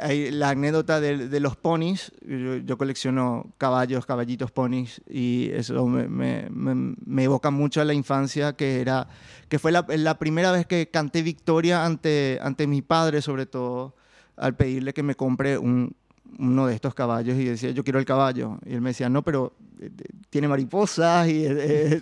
[0.00, 2.12] hay la anécdota de, de los ponis.
[2.24, 7.84] Yo, yo colecciono caballos, caballitos, ponis, y eso me, me- me- me evoca mucho a
[7.84, 9.08] la infancia, que, era,
[9.48, 13.96] que fue la, la primera vez que canté victoria ante, ante mi padre, sobre todo,
[14.36, 15.96] al pedirle que me compre un,
[16.38, 18.58] uno de estos caballos y decía, yo quiero el caballo.
[18.64, 21.50] Y él me decía, no, pero eh, eh, tiene mariposas y, eh,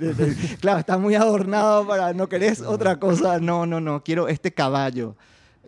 [0.01, 3.39] eh, claro, está muy adornado para, no querés otra cosa.
[3.41, 5.17] No, no, no, quiero este caballo.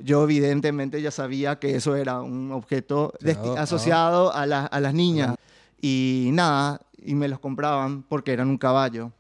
[0.03, 4.95] Yo evidentemente ya sabía que eso era un objeto Claro, asociado a, la- a las
[4.95, 5.35] niñas.
[5.83, 9.13] Y nada, y me los compraban porque eran un caballo.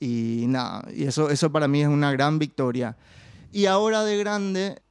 [0.00, 2.96] Y nada, y eso, eso para mí es una gran victoria.
[3.52, 4.82] Y ahora de grande,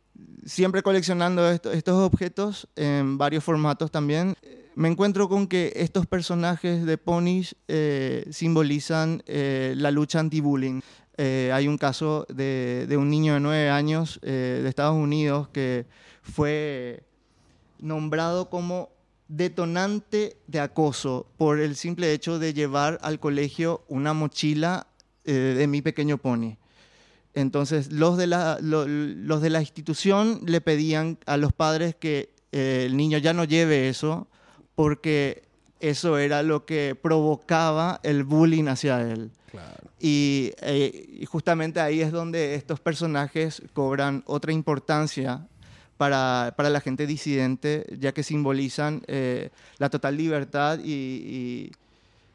[0.45, 6.07] siempre coleccionando esto- estos objetos en varios formatos también, eh, me encuentro con que estos
[6.07, 10.81] personajes de ponis eh, simbolizan eh, la lucha anti-bullying.
[11.17, 15.85] Eh, hay un caso de, un niño de nueve años de Estados Unidos que
[16.23, 17.03] fue
[17.77, 18.89] nombrado como
[19.27, 24.87] detonante de acoso por el simple hecho de llevar al colegio una mochila
[25.23, 26.57] de mi pequeño pony.
[27.35, 32.29] Entonces, los de, la, lo- los de la institución le pedían a los padres que
[32.51, 34.27] eh, el niño ya no lleve eso
[34.75, 35.43] porque
[35.79, 39.31] eso era lo que provocaba el bullying hacia él.
[39.51, 39.89] Claro.
[39.99, 45.47] Y, eh, y justamente ahí es donde estos personajes cobran otra importancia
[45.97, 51.71] para, para la gente disidente, ya que simbolizan eh, la total libertad y,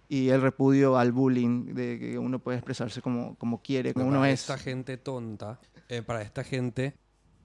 [0.09, 4.21] y- el repudio al bullying, de que uno puede expresarse como, como quiere, como uno
[4.21, 4.41] para es.
[4.41, 6.95] esta gente tonta, eh, para esta gente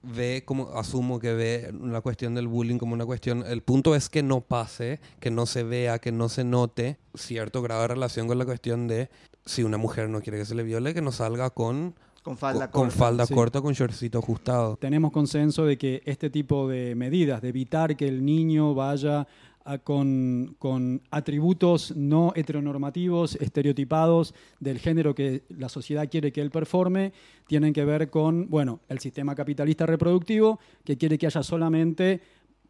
[0.02, 4.10] ve como asumo que ve la cuestión del bullying como una cuestión el punto es
[4.10, 8.26] que no pase que no se vea que no se note cierto grado de relación
[8.28, 9.08] con la cuestión de
[9.46, 12.70] si una mujer no quiere que se le viole que no salga con Con falda
[12.70, 12.96] con, corta.
[12.98, 13.32] falda Sí.
[13.34, 18.06] corta con shortcito ajustado Tenemos consenso de que este tipo de medidas, de evitar que
[18.06, 19.26] el niño vaya
[19.64, 26.50] a- con, con atributos no heteronormativos, estereotipados del género que la sociedad quiere que él
[26.50, 27.12] performe,
[27.46, 32.20] tienen que ver con, bueno, el sistema capitalista reproductivo, que quiere que haya solamente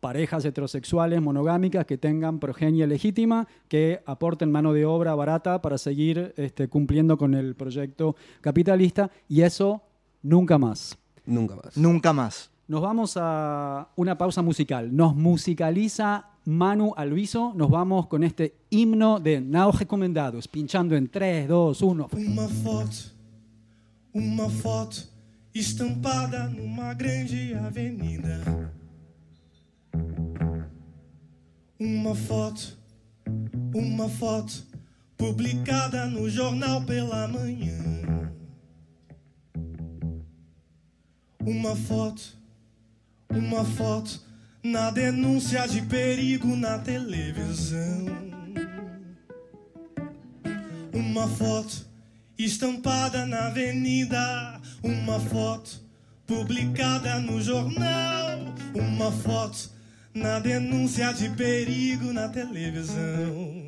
[0.01, 6.35] parejas heterosexuales monogámicas que tengan progenie legítima, que aporten mano de obra barata para seguir
[6.37, 9.83] este, cumpliendo con el proyecto capitalista, y eso
[10.23, 10.99] nunca más.
[11.25, 12.51] nunca más Nunca más.
[12.69, 14.95] Nos vamos a una pausa musical.
[14.95, 17.53] Nos musicaliza Manu Alviso.
[17.55, 22.09] Nos vamos con este himno de Now Recomendados, pinchando en 3, 2, 1.
[22.13, 22.97] Uma foto,
[24.13, 25.09] uma foto
[25.55, 28.71] estampada numa grande avenida.
[31.79, 32.79] Uma foto,
[33.75, 34.65] uma foto
[35.17, 38.33] publicada no jornal pela manhã.
[41.41, 42.23] Uma foto,
[43.31, 44.21] uma foto
[44.65, 48.07] na denúncia de perigo na televisão.
[50.91, 51.87] Uma foto
[52.39, 55.83] estampada na avenida, uma foto
[56.27, 58.39] publicada no jornal,
[58.75, 59.71] uma foto
[60.15, 63.64] na denúncia de perigo na televisão.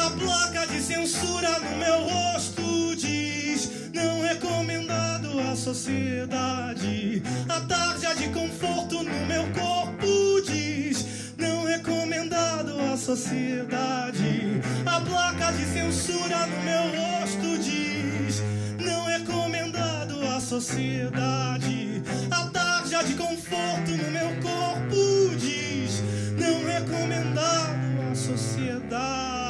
[0.00, 7.22] A placa de censura no meu rosto diz: não recomendado à sociedade.
[7.46, 14.62] A tarja de conforto no meu corpo diz: não recomendado à sociedade.
[14.86, 18.42] A placa de censura no meu rosto diz:
[18.80, 22.02] não recomendado à sociedade.
[22.30, 26.02] A tarja de conforto no meu corpo diz:
[26.38, 29.49] não recomendado à sociedade.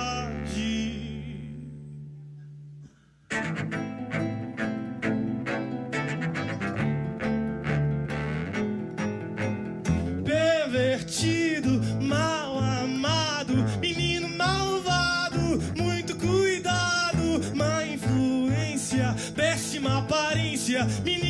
[10.24, 15.41] Pervertido, mal amado, menino malvado,
[15.76, 21.30] muito cuidado, má influência, péssima aparência, menino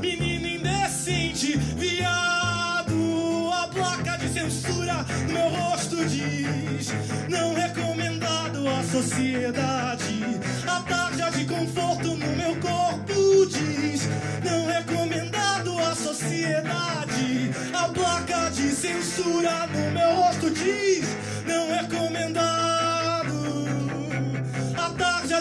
[0.00, 6.92] menino indecente, viado, a placa de censura no meu rosto diz:
[7.28, 10.40] não recomendado à sociedade.
[10.66, 14.08] A tarja de conforto no meu corpo diz:
[14.44, 17.50] não recomendado à sociedade.
[17.72, 21.06] A placa de censura no meu rosto diz:
[21.46, 22.79] não recomendado.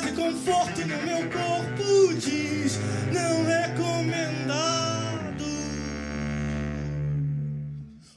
[0.02, 2.80] De conforto no meu corpo diz:
[3.12, 4.56] não recomendado.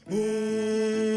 [0.09, 1.12] Oh,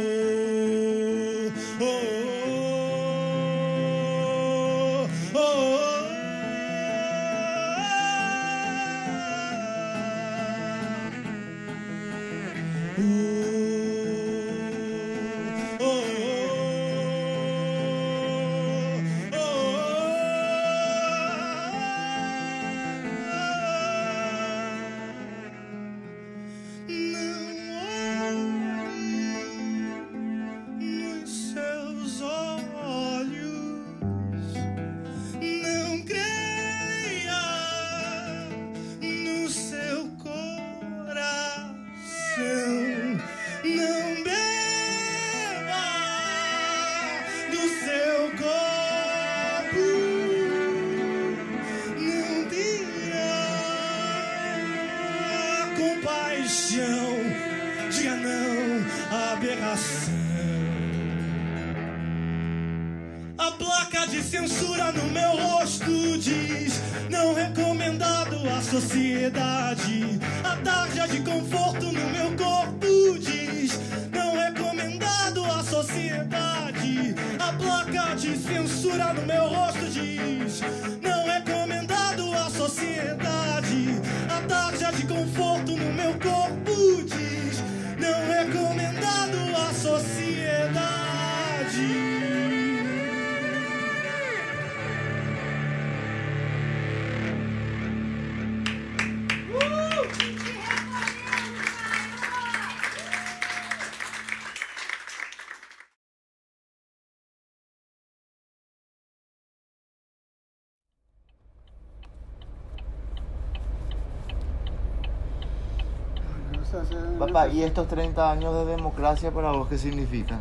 [117.19, 120.39] Papá, ¿y estos 30 años de democracia para vos qué significa?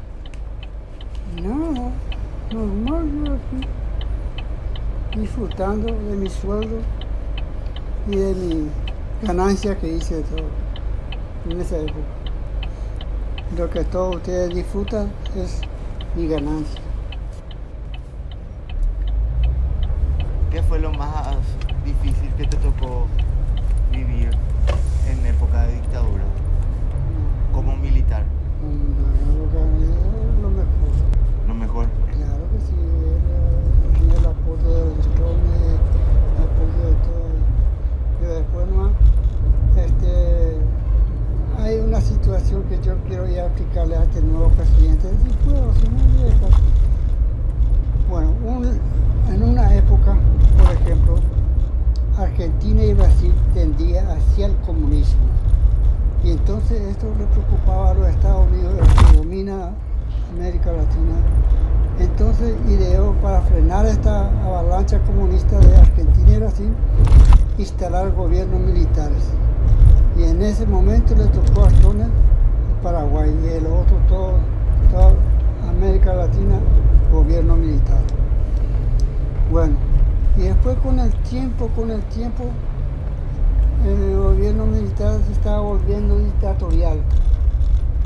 [1.41, 1.91] No,
[2.53, 6.79] normal yo aquí, disfrutando de mi sueldo
[8.09, 8.69] y de mi
[9.23, 10.47] ganancia que hice de todo
[11.51, 12.01] en esa época.
[13.57, 15.61] Lo que todos ustedes disfrutan es
[16.17, 16.81] mi ganancia.
[20.51, 21.37] ¿Qué fue lo más
[21.85, 23.07] difícil que te tocó
[23.93, 24.31] vivir
[25.09, 26.23] en época de dictadura?
[27.53, 28.23] Como militar.
[30.43, 30.67] Lo mejor.
[31.49, 31.87] Lo mejor.
[32.13, 32.75] Claro que sí,
[34.01, 35.35] el, el apoyo del Estado,
[36.31, 37.25] el apoyo de todo.
[38.21, 38.91] Pero después no,
[39.81, 40.59] este,
[41.63, 45.09] hay una situación que yo quiero ya explicarle a este nuevo presidente.
[45.11, 46.47] Si puedo, si no, me deja.
[48.09, 48.95] Bueno, un-
[49.33, 50.17] en una época,
[50.59, 51.15] por ejemplo,
[52.19, 55.23] Argentina y Brasil tendían hacia el comunismo.
[56.23, 59.71] Y entonces esto le preocupaba a los Estados Unidos, el que domina
[60.35, 61.17] América Latina.
[61.99, 66.73] Entonces ideó para frenar esta avalancha comunista de Argentina y Brasil,
[67.59, 69.25] instalar gobiernos militares.
[70.19, 72.09] Y en ese momento le tocó a Astrones
[72.83, 74.33] Paraguay y el otro, todo,
[74.91, 75.13] toda
[75.69, 76.57] América Latina,
[77.13, 78.01] gobierno militar.
[79.53, 79.75] Bueno,
[80.39, 82.45] y después con el tiempo, con el tiempo,
[83.87, 86.99] el gobierno militar se estaba volviendo dictatorial.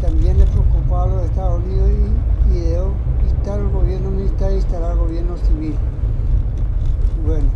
[0.02, 1.88] También le preocupaba a los Estados Unidos
[2.52, 2.90] y ideó
[3.24, 5.76] quitar el gobierno militar e instalar el gobierno civil.
[7.24, 7.48] Bueno,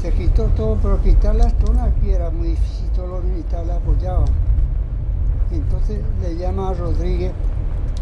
[0.00, 3.76] se quitó todo, pero quitar las zonas aquí era muy difícil, todos los militares la
[3.76, 4.24] apoyaban.
[5.52, 7.32] Entonces le llama a Rodríguez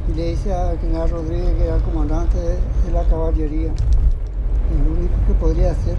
[0.09, 4.91] y le dice a general Rodríguez, que era el comandante de, de la caballería, el
[4.91, 5.97] único que podría hacer,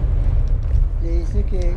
[1.02, 1.74] le dice que,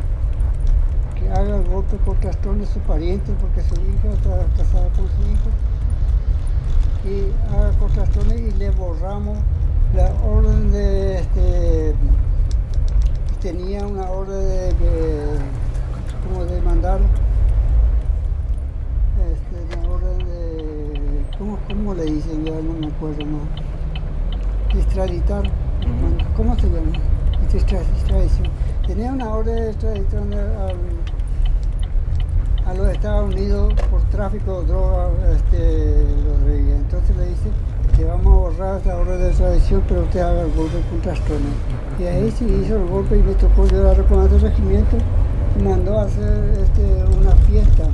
[1.15, 5.21] que haga el golpe contra Astrones, su pariente, porque su hija está casada con su
[5.31, 5.49] hijo,
[7.05, 9.37] y haga contra Astrones y le borramos
[9.95, 11.95] la orden de este
[13.41, 16.99] tenía una orden de que como de mandar
[21.47, 22.43] ¿cómo, cómo le dicen?
[22.45, 23.41] ya no me acuerdo más
[24.77, 25.43] extraditar
[26.35, 26.91] ¿cómo se llama?
[27.53, 28.47] Extra- extradición
[28.85, 30.33] tenía una orden de extradición
[32.65, 36.03] a los Estados Unidos por tráfico de droga este,
[36.41, 36.75] Rodríguez.
[36.75, 37.49] Entonces le dice
[37.95, 41.53] que vamos a borrar esa orden de extradición, pero usted haga el golpe contra Astrones.
[41.97, 44.97] Y ahí sí hizo el golpe y me tocó llorar con ese regimiento
[45.57, 46.83] y mandó a hacer este,
[47.17, 47.85] una fiesta.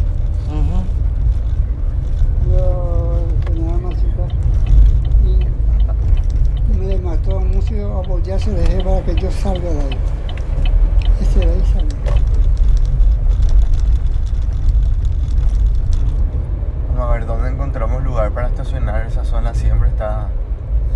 [2.50, 4.28] Yo, el general Machuca,
[6.74, 6.98] y me
[7.72, 9.98] a apoyarse de él para que yo salga de ahí.
[11.22, 11.88] Ese de ahí salí.
[16.90, 19.06] Vamos a ver dónde encontramos lugar para estacionar.
[19.08, 20.28] Esa zona siempre está.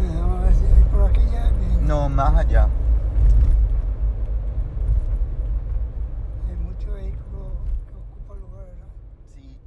[0.02, 1.52] Eh, Vamos a ver si hay por aquí ya.
[1.82, 2.68] No, más allá.
[6.50, 7.54] Hay muchos vehículos
[7.88, 8.88] que ocupan lugar, ¿verdad?
[9.34, 9.58] Sí.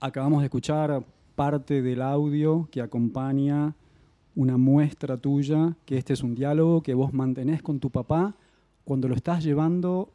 [0.00, 3.74] Acabamos de escuchar parte del audio que acompaña
[4.34, 8.34] una muestra tuya, que este es un diálogo que vos mantenés con tu papá
[8.84, 10.10] cuando lo estás llevando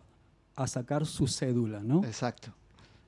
[0.56, 2.04] a sacar su cédula, ¿no?
[2.04, 2.52] Exacto,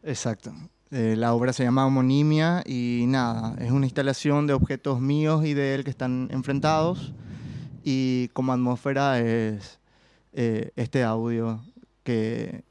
[0.04, 0.54] exacto.
[0.92, 5.56] Eh, la obra se llama Homonimia y nada, es una instalación de objetos míos y
[5.56, 7.12] de él que están enfrentados
[7.84, 9.80] y como atmósfera es
[10.34, 11.60] eh, este audio
[12.04, 12.67] que,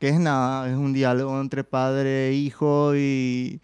[0.00, 3.60] que es nada, es un diálogo entre padre e hijo y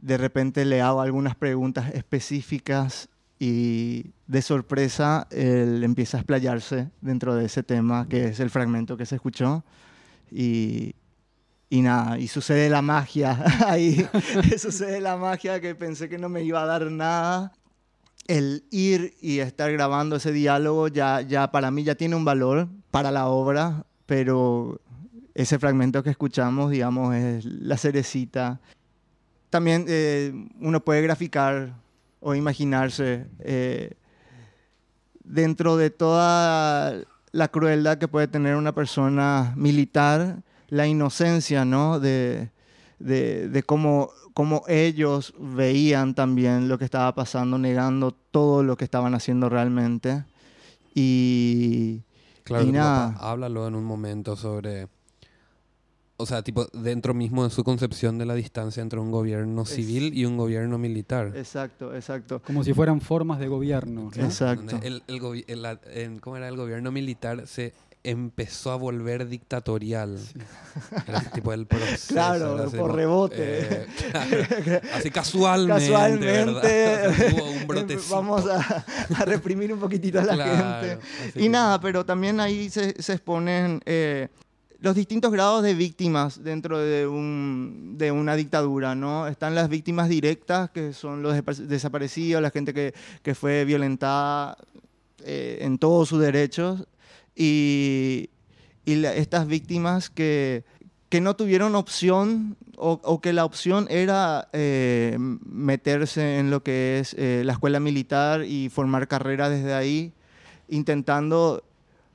[0.00, 7.34] de repente le hago algunas preguntas específicas y de sorpresa él empieza a explayarse dentro
[7.34, 9.62] de ese tema, que es el fragmento que se escuchó.
[10.30, 10.94] Y,
[11.68, 14.08] y nada, y sucede la magia ahí,
[14.58, 17.52] sucede la magia que pensé que no me iba a dar nada.
[18.26, 22.68] El ir y estar grabando ese diálogo ya, ya para mí ya tiene un valor
[22.90, 24.80] para la obra, pero
[25.40, 28.60] ese fragmento que escuchamos, digamos, es la cerecita.
[29.48, 31.74] También eh, uno puede graficar
[32.20, 33.94] o imaginarse eh,
[35.24, 36.94] dentro de toda
[37.32, 42.00] la crueldad que puede tener una persona militar, la inocencia, ¿no?
[42.00, 42.50] De,
[42.98, 49.14] de, cómo, cómo, ellos veían también lo que estaba pasando, negando todo lo que estaban
[49.14, 50.24] haciendo realmente.
[50.94, 52.02] Y,
[52.44, 53.16] claro, y nada.
[53.20, 54.88] háblalo en un momento sobre
[56.20, 60.12] o sea, tipo, dentro mismo de su concepción de la distancia entre un gobierno civil
[60.16, 61.32] y un gobierno militar.
[61.34, 62.42] Exacto, exacto.
[62.44, 64.10] Como si fueran formas de gobierno.
[64.14, 64.78] Exacto.
[64.82, 67.46] El, el, ¿Cómo era el gobierno militar?
[67.46, 70.18] Se empezó a volver dictatorial.
[71.06, 72.14] Era tipo el proceso.
[72.14, 73.36] Claro, por rebote.
[73.38, 75.90] Eh, así casualmente.
[75.90, 77.34] Casualmente.
[77.34, 78.14] Hubo un brotecito.
[78.14, 78.84] Vamos a,
[79.16, 80.46] a, reprimir un poquitito a la
[80.82, 80.98] gente.
[81.34, 84.28] Y nada, pero también ahí se, se exponen eh,
[84.80, 89.26] los distintos grados de víctimas dentro de, un, de, una dictadura, ¿no?
[89.26, 91.34] Están las víctimas directas, que son los
[91.68, 94.56] desaparecidos, la gente que, que fue violentada
[95.24, 96.86] eh, en todos sus derechos,
[97.36, 98.30] y,
[98.84, 100.64] y estas víctimas que,
[101.08, 106.98] que, no tuvieron opción o, o que la opción era eh, meterse en lo que
[106.98, 110.12] es eh, la escuela militar y formar carrera desde ahí,
[110.68, 111.62] intentando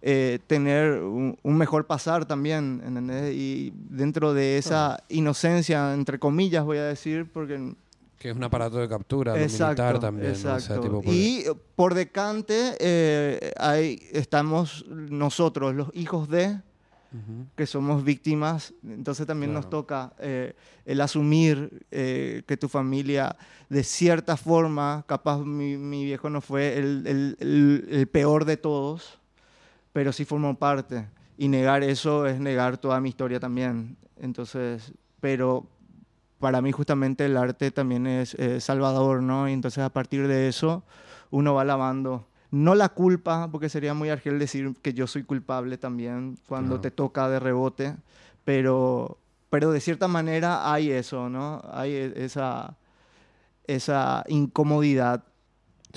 [0.07, 3.33] eh, tener un, mejor pasar también, ¿entendés?
[3.33, 7.73] Y dentro de esa inocencia, entre comillas voy a decir, porque...
[8.19, 10.29] Que es un aparato de captura, exacto, militar también.
[10.29, 11.01] Exacto.
[11.05, 11.45] Y
[11.75, 16.61] por decante eh, ahí estamos nosotros, los hijos de,
[17.55, 20.53] que somos víctimas, entonces también nos toca eh,
[20.85, 23.35] el asumir que tu familia,
[23.69, 29.19] de cierta forma, capaz mi, mi viejo no fue el, el, el peor de todos,
[29.95, 31.07] pero sí formó parte.
[31.37, 33.95] Y negar eso es negar toda mi historia también.
[34.19, 34.91] Entonces,
[35.21, 35.67] pero
[36.37, 39.47] para mí justamente el arte también es salvador, ¿no?
[39.47, 40.83] Y entonces a partir de eso
[41.31, 42.27] uno va lavando.
[42.51, 46.91] No la culpa, porque sería muy argel decir que yo soy culpable también cuando te
[46.91, 47.95] toca de rebote,
[48.43, 49.17] pero,
[49.49, 51.61] pero de cierta manera hay eso, ¿no?
[51.71, 52.75] Hay e, esa,
[53.65, 55.23] esa incomodidad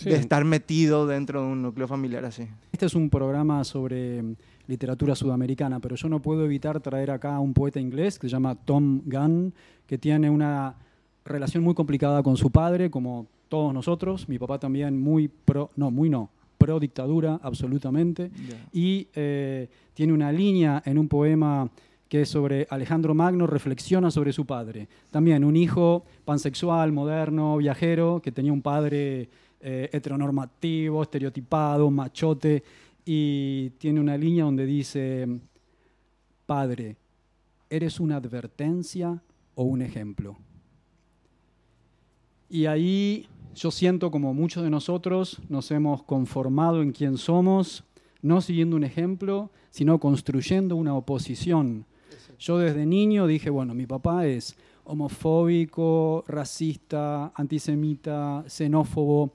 [0.05, 2.46] de estar metido dentro de un núcleo familiar así.
[2.72, 4.36] Este es un programa sobre mm,
[4.66, 8.32] literatura sudamericana, pero yo no puedo evitar traer acá a un poeta inglés que se
[8.32, 9.53] llama Tom Gunn,
[9.86, 10.76] que tiene una
[11.24, 14.28] relación muy complicada con su padre, como todos nosotros.
[14.28, 18.30] Mi papá también muy pro, no, muy no, pro dictadura, absolutamente.
[18.72, 21.70] Y eh, tiene una línea en un poema
[22.09, 24.88] que es sobre Alejandro Magno, reflexiona sobre su padre.
[25.11, 29.28] También un hijo pansexual, moderno, viajero, que tenía un padre
[29.61, 32.62] eh, heteronormativo, estereotipado, machote,
[33.04, 35.26] y tiene una línea donde dice,
[36.46, 36.96] Padre,
[37.70, 39.22] ¿eres una advertencia
[39.54, 40.36] o un ejemplo?
[42.50, 47.84] Y ahí yo siento como muchos de nosotros nos hemos conformado en quién somos,
[48.22, 51.84] no siguiendo un ejemplo, sino construyendo una oposición.
[52.38, 54.56] Yo desde niño dije, bueno, mi papá es
[54.89, 59.32] homofóbico, racista, antisemita, xenófobo.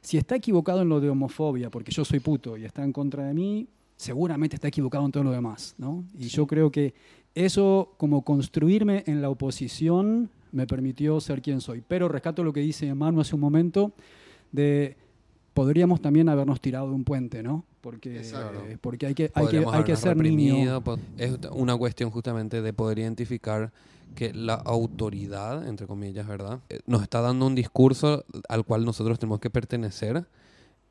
[0.00, 3.24] Si está equivocado en lo de homofobia, porque yo soy puto y está en contra
[3.24, 5.74] de mí, seguramente está equivocado en todo lo demás.
[5.78, 6.04] ¿no?
[6.18, 6.94] Y yo creo que
[7.34, 11.82] eso, como construirme en la oposición, me permitió ser quien soy.
[11.86, 13.92] Pero rescato lo que dice Manu hace un momento,
[14.52, 14.96] de
[15.54, 17.64] podríamos también habernos tirado de un puente, ¿no?
[17.80, 18.22] Porque,
[18.80, 20.82] porque hay que, hay que, hay que ser niño.
[21.18, 23.72] Es una cuestión justamente de poder identificar
[24.14, 26.60] que la autoridad, entre comillas, ¿verdad?
[26.68, 30.26] Eh, nos está dando un discurso al cual nosotros tenemos que pertenecer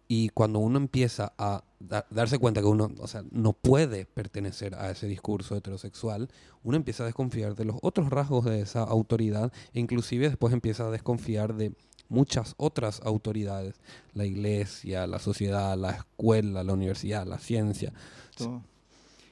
[0.07, 1.63] y cuando uno empieza a
[2.09, 6.29] darse cuenta que uno, o sea, no puede pertenecer a ese discurso heterosexual,
[6.63, 10.87] uno empieza a desconfiar de los otros rasgos de esa autoridad e inclusive después empieza
[10.87, 11.73] a desconfiar de
[12.09, 13.75] muchas otras autoridades,
[14.13, 17.93] la iglesia, la sociedad, la escuela, la universidad, la ciencia.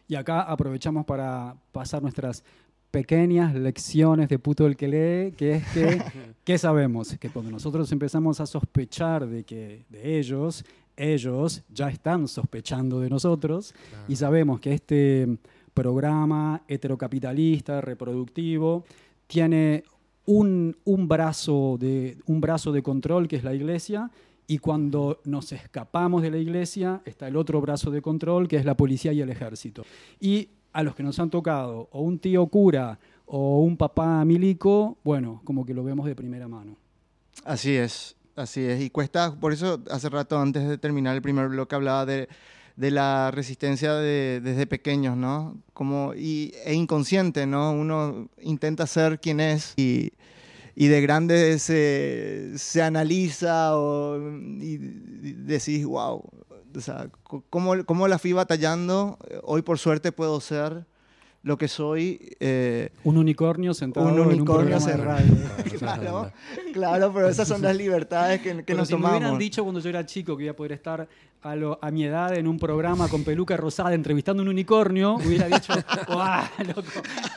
[0.07, 2.43] Y acá aprovechamos para pasar nuestras
[2.91, 6.01] pequeñas lecciones de puto el que lee, que es que,
[6.43, 7.17] ¿qué sabemos?
[7.17, 10.65] Que cuando nosotros empezamos a sospechar de que de ellos,
[10.97, 13.73] ellos ya están sospechando de nosotros
[14.07, 15.37] y sabemos que este
[15.73, 18.83] programa heterocapitalista, reproductivo,
[19.25, 19.85] tiene
[20.25, 24.11] un, un, brazo de, un brazo de control que es la iglesia
[24.47, 28.65] Y cuando nos escapamos de la iglesia, está el otro brazo de control, que es
[28.65, 29.83] la policía y el ejército.
[30.19, 34.97] Y a los que nos han tocado, o un tío cura, o un papá milico,
[35.03, 36.75] bueno, como que lo vemos de primera mano.
[37.45, 38.81] Así es, así es.
[38.81, 42.27] Y cuesta, por eso hace rato antes de terminar el primer bloque hablaba de,
[42.75, 45.57] de la resistencia de- desde pequeños, ¿no?
[45.73, 47.71] Como, y, e inconsciente, ¿no?
[47.71, 50.11] Uno intenta ser quien es y,
[50.75, 54.17] y de grande se, se analiza o,
[54.59, 56.21] y, y decís, wow,
[56.75, 57.09] o sea,
[57.49, 59.17] ¿cómo, ¿cómo la fui batallando?
[59.43, 60.85] Hoy por suerte puedo ser
[61.43, 62.35] lo que soy.
[62.39, 65.77] eh, Un unicornio sentado un en un unicornio programa de cerrado.
[65.79, 66.31] claro,
[66.73, 69.17] claro, pero esas son las libertades que, que nos si me tomamos.
[69.19, 71.07] hubieran dicho cuando yo era chico que iba a poder estar
[71.43, 75.47] a, lo- a mi edad en un programa con peluca rosada entrevistando un unicornio, hubiera
[75.47, 75.73] dicho,
[76.07, 76.83] ¡guau, loco!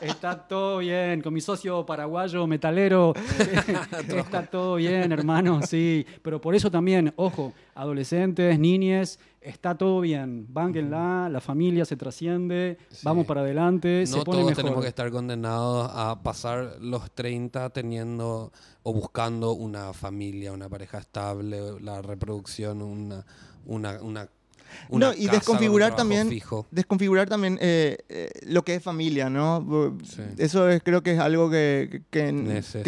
[0.01, 3.14] Está todo bien, con mi socio paraguayo metalero,
[4.09, 6.05] está todo bien, hermano, sí.
[6.22, 10.47] Pero por eso también, ojo, adolescentes, niñes, está todo bien.
[10.51, 14.62] Bánquenla, la familia se trasciende, vamos para adelante, se No pone todos mejor.
[14.64, 18.52] tenemos que estar condenados a pasar los 30 teniendo
[18.82, 23.24] o buscando una familia, una pareja estable, la reproducción, una,
[23.66, 24.28] una, una,
[24.89, 26.66] una no, y desconfigurar también, fijo.
[26.70, 29.97] desconfigurar también eh, eh, lo que es familia, ¿no?
[30.39, 32.32] Eso es, creo que es algo que, que,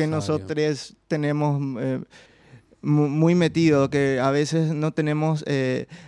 [0.07, 2.01] nosotros tenemos eh,
[2.83, 5.45] mu- muy metido, que a veces no tenemos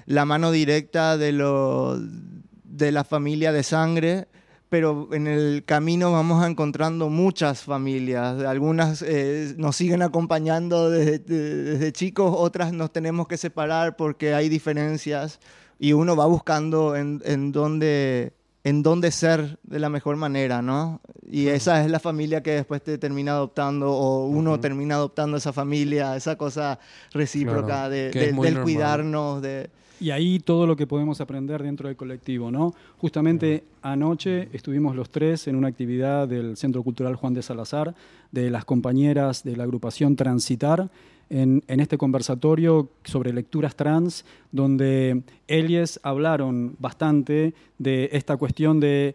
[0.06, 4.26] la mano directa de, lo, de la familia de sangre,
[4.68, 8.42] pero en el camino vamos encontrando muchas familias.
[8.44, 14.34] Algunas eh, nos siguen acompañando desde, de- desde chicos, otras nos tenemos que separar porque
[14.34, 15.40] hay diferencias
[15.78, 18.32] y uno va buscando en, en dónde
[18.64, 21.00] en dónde ser de la mejor manera, ¿no?
[21.30, 25.54] Y esa es la familia que después te termina adoptando o uno termina adoptando esa
[25.54, 26.78] familia, esa cosa
[27.12, 28.62] recíproca Claro, de, de- del normal.
[28.64, 29.70] cuidarnos, de...
[30.00, 32.74] Y ahí todo lo que podemos aprender dentro del colectivo, ¿no?
[32.98, 37.94] Justamente anoche estuvimos los tres en una actividad del Centro Cultural Juan de Salazar,
[38.30, 40.90] de las compañeras de la agrupación Transitar,
[41.30, 49.14] en, en este conversatorio sobre lecturas trans, donde ellas hablaron bastante de esta cuestión de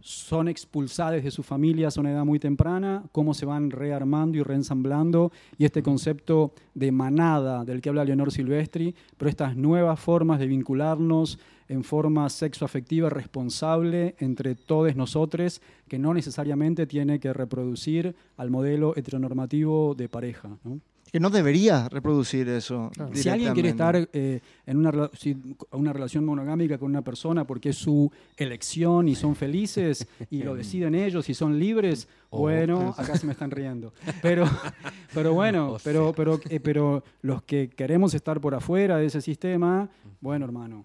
[0.00, 4.42] son expulsadas de sus familias a una edad muy temprana, cómo se van rearmando y
[4.42, 10.38] reensamblando, y este concepto de manada del que habla Leonor Silvestri, pero estas nuevas formas
[10.38, 18.14] de vincularnos en forma sexoafectiva responsable entre todos nosotros, que no necesariamente tiene que reproducir
[18.36, 20.56] al modelo heteronormativo de pareja.
[20.64, 20.80] ¿no?
[21.16, 22.90] Que no debería reproducir eso.
[23.14, 25.34] Si alguien quiere estar eh, en una, rela- si-
[25.72, 30.54] una relación monogámica con una persona porque es su elección y son felices y lo
[30.60, 33.94] deciden ellos y son libres, Oh, bueno, acá se me están riendo.
[34.20, 34.44] Pero,
[35.14, 39.88] pero bueno, pero, pero, eh, pero los que queremos estar por afuera de ese sistema,
[40.20, 40.84] bueno, hermano.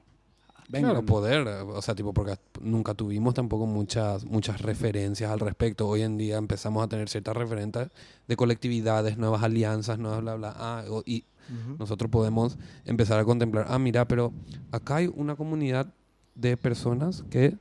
[0.72, 0.92] Vengan.
[0.92, 5.88] Claro, poder, o sea, tipo, porque nunca tuvimos tampoco muchas, muchas referencias al respecto.
[5.88, 7.90] Hoy en día empezamos a tener ciertas referencias
[8.28, 10.54] de colectividades, nuevas alianzas, nuevas bla, bla.
[10.56, 11.76] Ah, y Ujú.
[11.78, 14.32] nosotros podemos empezar a contemplar, ah, mira, pero
[14.72, 15.94] acá hay una comunidad
[16.36, 17.58] de personas que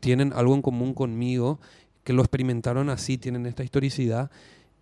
[0.00, 1.60] tienen algo en común conmigo,
[2.02, 4.30] que lo experimentaron así, tienen esta historicidad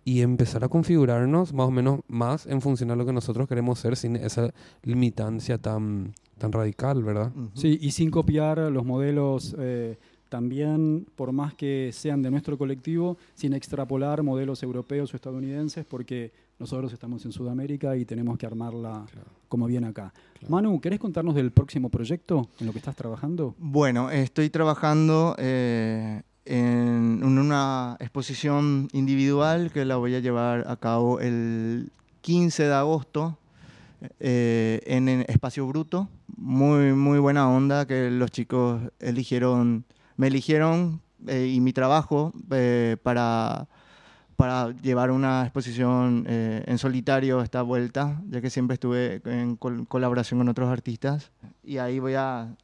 [0.07, 3.77] y empezar a configurarnos más o menos más en función a lo que nosotros queremos
[3.77, 4.53] ser sin esa
[4.83, 7.33] limitancia tan, tan radical, ¿verdad?
[7.55, 9.97] Sí, y sin copiar los modelos eh,
[10.29, 16.31] también, por más que sean de nuestro colectivo, sin extrapolar modelos europeos o estadounidenses, porque
[16.57, 19.05] nosotros estamos en Sudamérica y tenemos que armarla
[19.49, 20.13] como viene acá.
[20.47, 23.55] Manu, ¿querés contarnos del próximo proyecto en lo que estás trabajando?
[23.59, 30.77] Bueno, estoy trabajando eh, en un- una exposición individual que la voy a llevar a
[30.77, 31.91] cabo el
[32.21, 33.37] 15 de agosto
[34.19, 36.07] eh, en, Espacio Bruto.
[36.37, 39.85] Muy, muy buena onda que los chicos eligieron,
[40.17, 43.67] me eligieron eh, y mi trabajo eh, para,
[44.35, 49.87] para llevar una exposición eh, en solitario esta vuelta, ya que siempre estuve en col-
[49.87, 51.31] colaboración con otros artistas.
[51.63, 52.55] Y ahí voy a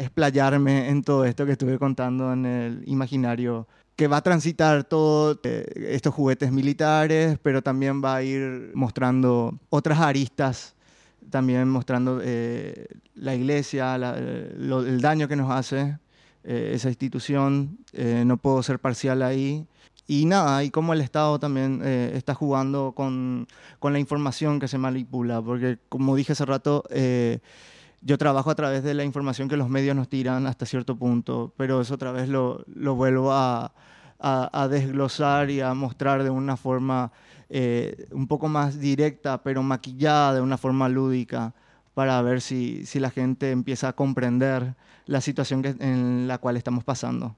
[0.00, 3.66] explayarme en todo esto que estuve contando en el imaginario,
[3.96, 9.98] que va a transitar todos estos juguetes militares, pero también va a ir mostrando otras
[10.00, 10.74] aristas,
[11.28, 15.98] también mostrando eh, la iglesia, la- eh, lo- el daño que nos hace
[16.44, 17.78] eh, esa institución.
[17.92, 19.66] eh, no puedo ser parcial ahí.
[20.06, 23.46] Y nada, y cómo el Estado también eh, está jugando con,
[23.78, 27.38] con la información que se manipula, porque como dije hace rato, eh,
[28.02, 31.52] yo trabajo a través de la información que los medios nos tiran hasta cierto punto,
[31.56, 33.72] pero eso otra vez lo, lo vuelvo a,
[34.18, 37.12] a, a desglosar y a mostrar de una forma
[37.50, 41.52] eh, un poco más directa, pero maquillada de una forma lúdica,
[41.94, 44.74] para ver si, si la gente empieza a comprender
[45.06, 47.36] la situación que- en la cual estamos pasando.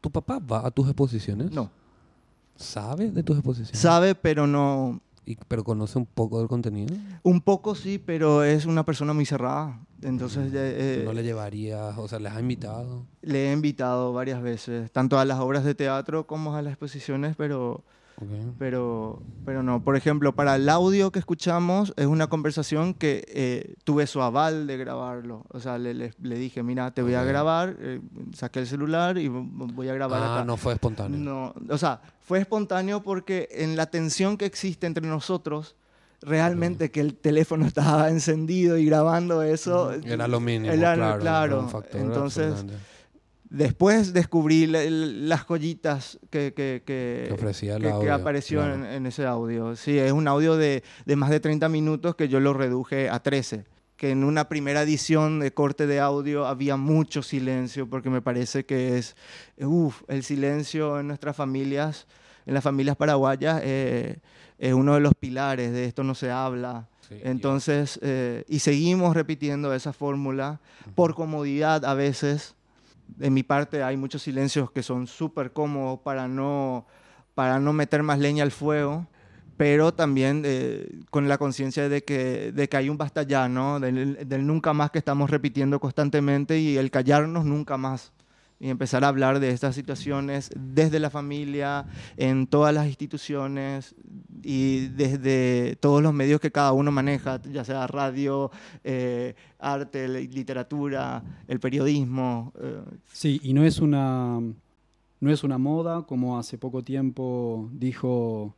[0.00, 1.52] ¿Tu papá va a tus exposiciones?
[1.52, 1.70] No.
[2.56, 3.78] ¿Sabe de tus exposiciones?
[3.78, 5.00] Sabe, pero no...
[5.24, 6.94] Y- ¿Pero conoce un poco del contenido?
[7.22, 9.80] Un poco sí, pero es una persona muy cerrada.
[10.02, 13.06] Entonces eh, eh, ¿No le llevarías, o sea, les ha invitado?
[13.22, 17.36] le he invitado varias veces, tanto a las obras de teatro como a las exposiciones,
[17.36, 17.84] pero,
[18.22, 18.54] Ok.
[18.58, 19.82] pero, pero no.
[19.82, 24.66] Por ejemplo, para el audio que escuchamos es una conversación que eh, tuve su aval
[24.66, 25.44] de grabarlo.
[25.50, 28.00] O sea, le, le- le dije, mira, te voy a grabar, eh,
[28.34, 30.44] saqué el celular y voy a grabar Ah, acá.
[30.44, 31.18] no fue espontáneo.
[31.18, 35.74] No, o sea, fue espontáneo porque en la tensión que existe entre nosotros,
[36.20, 39.92] realmente que el teléfono estaba encendido y grabando eso.
[40.04, 42.64] Era lo mínimo, era- claro, era un factor Entonces.
[43.52, 48.60] Después descubrí la- las joyitas que, que, que, Que ofrecía el que- que audio, apareció
[48.60, 48.74] claro.
[48.74, 49.76] en, en ese audio.
[49.76, 53.20] Sí, es un audio de, de más de 30 minutos que yo lo reduje a
[53.20, 53.64] 13
[53.96, 58.64] que en una primera edición de corte de audio había mucho silencio, porque me parece
[58.64, 59.14] que es,
[59.58, 62.08] uff, el silencio en nuestras familias,
[62.44, 64.16] en las familias paraguayas, eh,
[64.58, 66.88] es uno de los pilares, de esto no se habla.
[67.22, 70.60] Entonces, eh, y seguimos repitiendo esa fórmula
[70.96, 72.56] por comodidad a veces.
[73.16, 76.86] De mi parte hay muchos silencios que son súper cómodos para no,
[77.34, 79.06] para no meter más leña al fuego,
[79.56, 83.80] pero también eh, con la conciencia de que, de que hay un basta ya, ¿no?
[83.80, 88.11] Del, del nunca más que estamos repitiendo constantemente y el callarnos nunca más.
[88.62, 91.84] Y empezar a hablar de estas situaciones desde la familia,
[92.16, 93.96] en todas las instituciones
[94.44, 98.52] y desde todos los medios que cada uno maneja, ya sea radio,
[98.84, 102.52] eh, arte, li- literatura, el periodismo.
[102.60, 102.80] eh,
[103.12, 104.40] Sí, y no es una
[105.20, 108.54] no es una moda, como hace poco tiempo dijo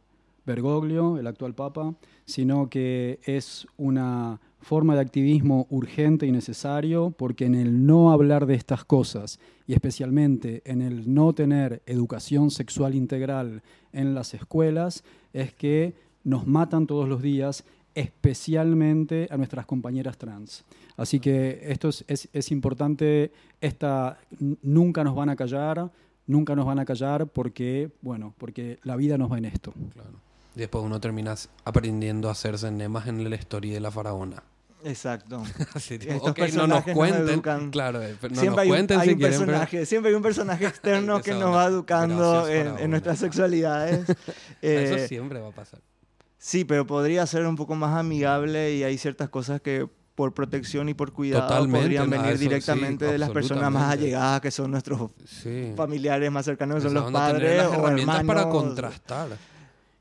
[0.47, 1.95] Bergoglio, el actual papa,
[2.27, 8.47] sino que es una forma de activismo urgente y necesario, porque en el no hablar
[8.47, 13.63] de estas cosas, y especialmente en el no tener educación sexual integral
[13.93, 17.65] en las escuelas, es que nos matan todos los días,
[17.95, 20.65] especialmente a nuestras compañeras trans.
[20.97, 24.19] Así que esto es, es- importante, esta,
[24.63, 25.91] nunca nos van a callar,
[26.27, 29.73] nunca nos van a callar porque, bueno, porque la vida nos va en esto.
[30.57, 31.35] Y después uno termina
[31.65, 34.43] aprendiendo a hacerse enemas en la historia de la faraona.
[34.85, 35.43] Exacto.
[35.75, 37.29] Así, tipo, Estos ok, no nos cuenten.
[37.29, 37.71] educan.
[37.71, 39.87] Claro, eh, pero no siempre nos hay un, cuenten hay si un quieren, pero- personaje,
[39.87, 44.01] siempre hay un personaje externo que nos va educando en, en nuestras sexualidades.
[44.63, 45.81] Eso Eh, siempre va a pasar.
[46.39, 50.89] Sí, pero podría ser un poco más amigable y hay ciertas cosas que por protección
[50.89, 54.41] y por cuidado Totalmente, podrían no, venir eso sí, directamente de las personas más allegadas
[54.43, 55.73] que son nuestros Sí.
[55.75, 58.27] familiares más cercanos, que son los padres las o herramientas hermanos.
[58.45, 59.29] para contrastar.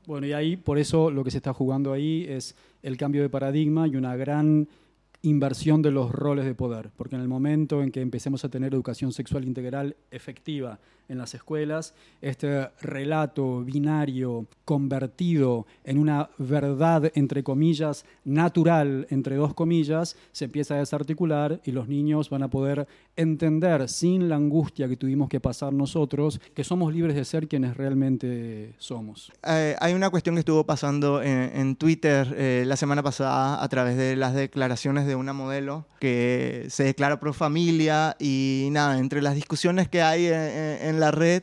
[0.06, 2.54] Bueno, y ahí por eso lo que se está jugando ahí es
[2.84, 4.68] el cambio de paradigma y una gran
[5.22, 8.74] inversión de los roles de poder, porque en el momento en que empecemos a tener
[8.74, 10.78] educación sexual integral efectiva
[11.08, 19.52] en las escuelas, este relato binario convertido en una verdad, entre comillas, natural, entre dos
[19.54, 22.86] comillas, se empieza a desarticular y los niños van a poder
[23.16, 27.76] entender sin la angustia que tuvimos que pasar nosotros, que somos libres de ser quienes
[27.76, 29.30] realmente somos.
[29.46, 33.68] Eh, hay una cuestión que estuvo pasando en, en Twitter eh, la semana pasada a
[33.68, 39.22] través de las declaraciones de una modelo que se declara pro familia y nada, entre
[39.22, 41.42] las discusiones que hay en, en- en la red,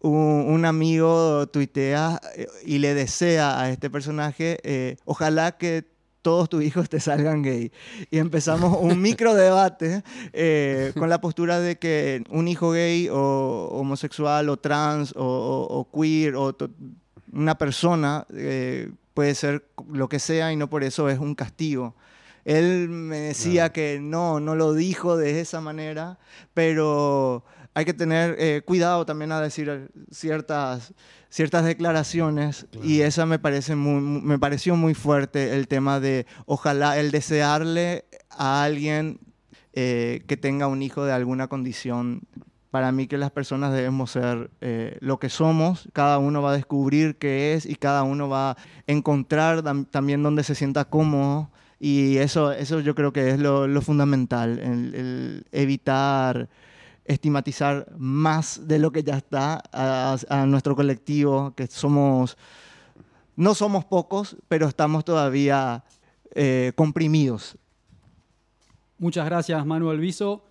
[0.00, 5.84] un, un amigo tuitea eh, y le desea a este personaje, eh, ojalá que
[6.22, 7.72] todos tus hijos te salgan gay.
[8.10, 10.02] Y empezamos un micro debate
[10.32, 15.78] eh, con la postura de que un hijo gay o homosexual o trans o, o-
[15.78, 16.54] o queer o
[17.32, 21.94] una persona eh, puede ser lo que sea y no por eso es un castigo.
[22.44, 26.18] Él me decía que no, no lo dijo de esa manera,
[26.54, 27.44] pero
[27.74, 30.92] hay que tener eh, cuidado también a decir ciertas,
[31.28, 32.66] ciertas declaraciones.
[32.82, 37.10] Y esa me, parece muy, mu- me pareció muy fuerte el tema de ojalá el
[37.10, 39.20] desearle a alguien
[39.72, 42.22] eh, que tenga un hijo de alguna condición.
[42.70, 46.56] Para mí que las personas debemos ser eh, lo que somos, cada uno va a
[46.56, 48.56] descubrir qué es y cada uno va a
[48.86, 51.50] encontrar tam- también donde se sienta cómodo.
[51.80, 56.48] Y eso, eso yo creo que es lo, lo fundamental, el, el evitar
[57.04, 62.36] estigmatizar más de lo que ya está a, nuestro colectivo, que somos,
[63.36, 65.84] no somos pocos, pero estamos todavía
[66.34, 67.56] eh, comprimidos.
[68.98, 70.44] Muchas gracias Manuel Viso,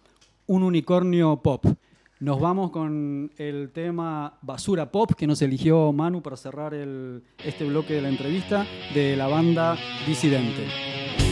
[0.48, 1.66] un unicornio pop.
[2.20, 7.64] Nos vamos con el tema Basura Pop que nos eligió Manu para cerrar el, este
[7.64, 11.29] bloque de la entrevista de la banda Disidente.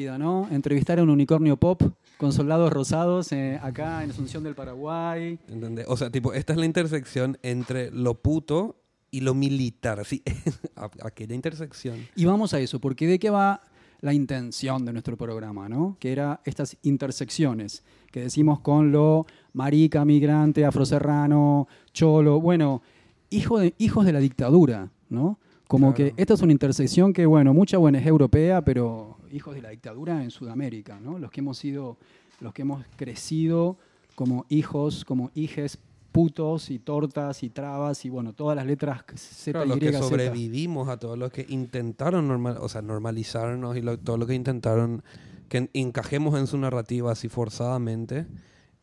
[0.00, 0.48] vida, ¿no?
[0.50, 1.82] Entrevistar a un unicornio pop
[2.16, 5.38] con soldados rosados eh, acá en Asunción del Paraguay.
[5.46, 5.84] ¿Entendés?
[5.88, 8.76] O sea, tipo, esta es la intersección entre lo puto
[9.10, 10.22] y lo militar, sí,
[11.04, 11.96] aquella intersección.
[12.16, 13.60] Y vamos a eso, porque de qué va
[14.00, 15.98] la intención de nuestro programa, ¿no?
[16.00, 22.80] Que era estas intersecciones que decimos con lo marica, migrante, afroserrano, cholo, bueno,
[23.28, 25.38] hijo de, hijos de la dictadura, ¿no?
[25.68, 26.14] Como claro.
[26.14, 30.22] que esta es una intersección que, bueno, mucha ONG europea, pero hijos de la dictadura
[30.22, 31.18] en Sudamérica, ¿no?
[31.18, 31.96] los que hemos sido,
[32.40, 33.76] los que hemos crecido
[34.14, 35.78] como hijos, como hijes
[36.12, 39.92] putos y tortas y trabas y bueno, todas las letras Z claro, y los que
[39.92, 40.02] Z.
[40.02, 44.34] sobrevivimos a todos los que intentaron normal, o sea, normalizarnos y lo, todo lo que
[44.34, 45.02] intentaron
[45.48, 48.26] que encajemos en su narrativa así forzadamente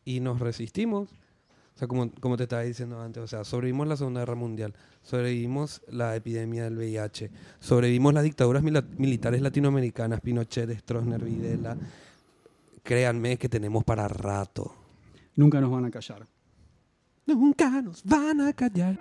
[0.04, 1.10] y nos resistimos
[1.78, 4.74] o sea, como, como te estaba diciendo antes, o sea, sobrevivimos la Segunda Guerra Mundial,
[5.00, 7.30] sobrevivimos la epidemia del VIH,
[7.60, 11.76] sobrevivimos las dictaduras militares latinoamericanas, Pinochet, Stroessner, Videla.
[12.82, 14.74] Créanme que tenemos para rato.
[15.36, 16.26] Nunca nos van a callar.
[17.26, 18.98] Nunca nos van a callar.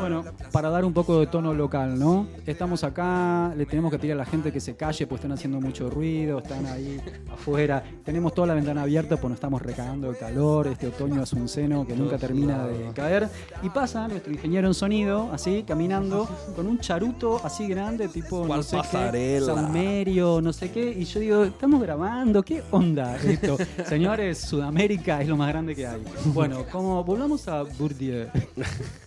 [0.00, 2.26] Bueno, para dar un poco de tono local, ¿no?
[2.46, 5.60] Estamos acá, le tenemos que pedir a la gente que se calle, pues están haciendo
[5.60, 7.00] mucho ruido, están ahí
[7.32, 7.82] afuera.
[8.04, 11.96] Tenemos toda la ventana abierta, pues nos estamos recagando de calor, este otoño azuceno que
[11.96, 13.28] nunca termina de caer.
[13.62, 18.62] Y pasa nuestro ingeniero en sonido, así, caminando, con un charuto así grande, tipo, no
[18.62, 19.46] sé qué, pasarela.
[19.46, 20.90] saumerio, no sé qué.
[20.90, 23.56] Y yo digo, estamos grabando, ¿qué onda esto?
[23.86, 26.02] Señores, Sudamérica es lo más grande que hay.
[26.26, 28.26] Bueno, como volvamos a Bourdieu.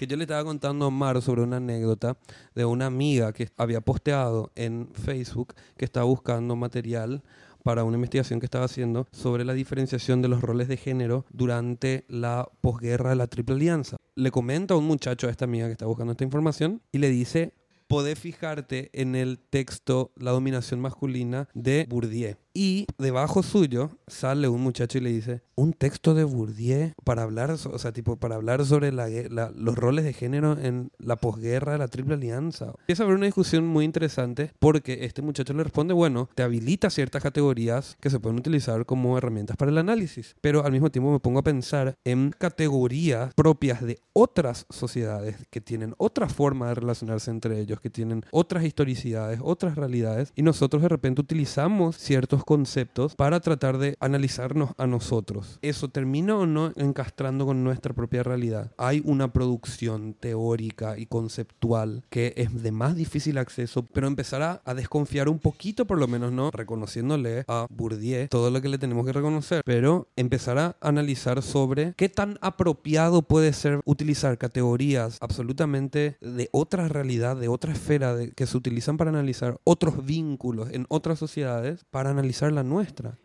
[0.00, 2.16] que yo le estaba contando a Omar sobre una anécdota
[2.54, 7.22] de una amiga que había posteado en Facebook que estaba buscando material
[7.62, 12.06] para una investigación que estaba haciendo sobre la diferenciación de los roles de género durante
[12.08, 13.98] la posguerra de la Triple Alianza.
[14.14, 17.10] Le comenta a un muchacho a esta amiga que está buscando esta información y le
[17.10, 17.52] dice,
[17.86, 22.36] podés fijarte en el texto La dominación masculina de Bourdieu.
[22.52, 27.56] Y debajo suyo sale un muchacho y le dice, un texto de Bourdieu para hablar,
[27.58, 31.16] so- o sea, tipo, para hablar sobre la la- los roles de género en la
[31.16, 32.72] posguerra de la Triple Alianza.
[32.80, 36.90] Empieza a haber una discusión muy interesante porque este muchacho le responde, bueno, te habilita
[36.90, 41.12] ciertas categorías que se pueden utilizar como herramientas para el análisis, pero al mismo tiempo
[41.12, 46.74] me pongo a pensar en categorías propias de otras sociedades que tienen otra forma de
[46.74, 52.39] relacionarse entre ellos, que tienen otras historicidades, otras realidades, y nosotros de repente utilizamos ciertos
[52.44, 55.58] conceptos para tratar de analizarnos a nosotros.
[55.62, 58.72] ¿Eso termina o no encastrando con nuestra propia realidad?
[58.76, 64.74] Hay una producción teórica y conceptual que es de más difícil acceso, pero empezar a,
[64.74, 66.50] desconfiar un poquito, por lo menos, ¿no?
[66.50, 71.92] Reconociéndole a Bourdieu todo lo que le tenemos que reconocer, pero empezar a analizar sobre
[71.96, 78.46] qué tan apropiado puede ser utilizar categorías absolutamente de otra realidad, de otra esfera, que
[78.46, 82.29] se utilizan para analizar otros vínculos en otras sociedades, para analizar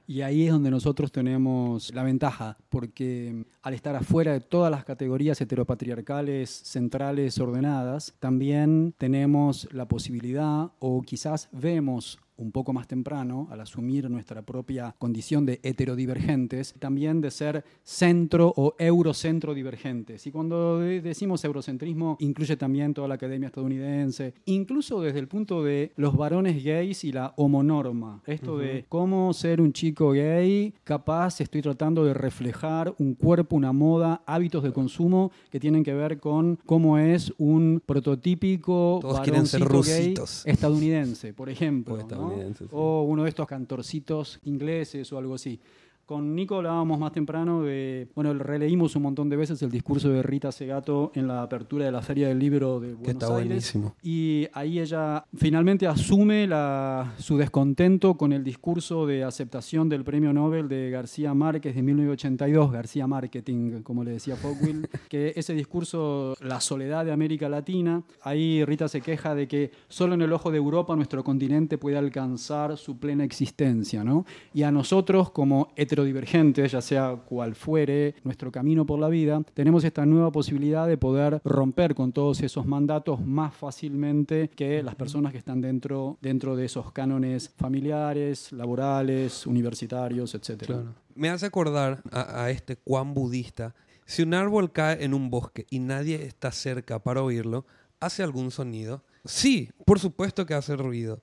[0.08, 4.72] Y ahí es donde nosotros tenemos la ventaja, porque mm, al estar afuera de todas
[4.72, 12.88] las categorías heteropatriarcales, centrales, ordenadas, también tenemos la posibilidad, o quizás vemos un poco más
[12.88, 20.28] temprano, al asumir nuestra propia condición de heterodivergentes, también de ser centro o eurocentro divergentes.
[20.28, 25.64] Y cuando de- decimos eurocentrismo, incluye también toda la academia estadounidense, incluso desde el punto
[25.64, 28.22] de los varones gays y la homonorma.
[28.26, 33.72] Esto de cómo ser un chico gay, capaz estoy tratando de reflejar un cuerpo, una
[33.72, 39.46] moda, hábitos de consumo que tienen que ver con cómo es un prototípico Todos quieren
[39.46, 40.44] ser gay rusitos.
[40.46, 41.98] estadounidense, por ejemplo.
[41.98, 42.25] ¿no?
[42.28, 42.76] Estadounidenses, sí.
[42.76, 45.60] O uno de estos cantorcitos ingleses o algo así.
[46.06, 50.22] Con Nico hablábamos más temprano de, bueno, releímos un montón de veces el discurso de
[50.22, 53.48] Rita Segato en la apertura de la Feria del Libro de Buenos está Aires.
[53.48, 53.96] buenísimo.
[54.04, 60.32] Y ahí ella finalmente asume la- su descontento con el discurso de aceptación del premio
[60.32, 66.36] Nobel de García Márquez de 1982, García Marketing, como le decía Fogwill, que ese discurso,
[66.40, 70.52] la soledad de América Latina, ahí Rita se queja de que solo en el ojo
[70.52, 74.24] de Europa nuestro continente puede alcanzar su plena existencia, ¿no?
[74.54, 79.84] Y a nosotros como heterodivergentes, ya sea cual fuere nuestro camino por la vida, tenemos
[79.84, 85.32] esta nueva posibilidad de poder romper con todos esos mandatos más fácilmente que las personas
[85.32, 90.74] que están dentro, dentro de esos cánones familiares, laborales, universitarios, etc.
[91.16, 93.74] Me hace acordar a, a este cuán budista.
[94.06, 97.66] Si un árbol cae en un bosque y nadie está cerca para oírlo,
[98.00, 99.04] ¿hace algún sonido?
[99.24, 101.22] Sí, por supuesto que hace ruido.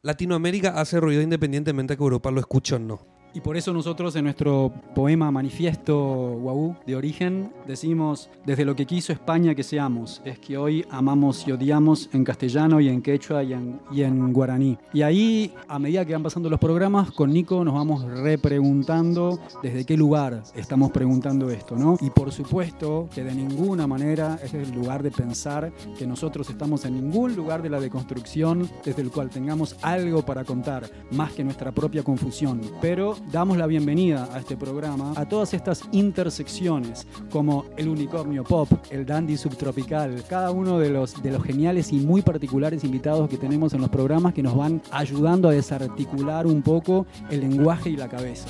[0.00, 3.11] Latinoamérica hace ruido independientemente que Europa lo escuche o no.
[3.34, 8.84] Y por eso nosotros en nuestro poema Manifiesto Guau de origen decimos, desde lo que
[8.84, 13.42] quiso España que seamos, es que hoy amamos y odiamos en castellano y en quechua
[13.42, 14.76] y en, y en guaraní.
[14.92, 19.86] Y ahí, a medida que van pasando los programas, con Nico nos vamos repreguntando desde
[19.86, 21.96] qué lugar estamos preguntando esto, ¿no?
[22.02, 26.84] Y por supuesto que de ninguna manera es el lugar de pensar que nosotros estamos
[26.84, 31.44] en ningún lugar de la deconstrucción desde el cual tengamos algo para contar, más que
[31.44, 32.60] nuestra propia confusión.
[32.82, 38.68] Pero damos la bienvenida a este programa a todas estas intersecciones, como el unicornio pop,
[38.90, 43.36] el dandy subtropical, cada uno de los, de los geniales y muy particulares invitados que
[43.36, 47.96] tenemos en los programas que nos van ayudando a desarticular un poco el lenguaje y
[47.96, 48.48] la cabeza.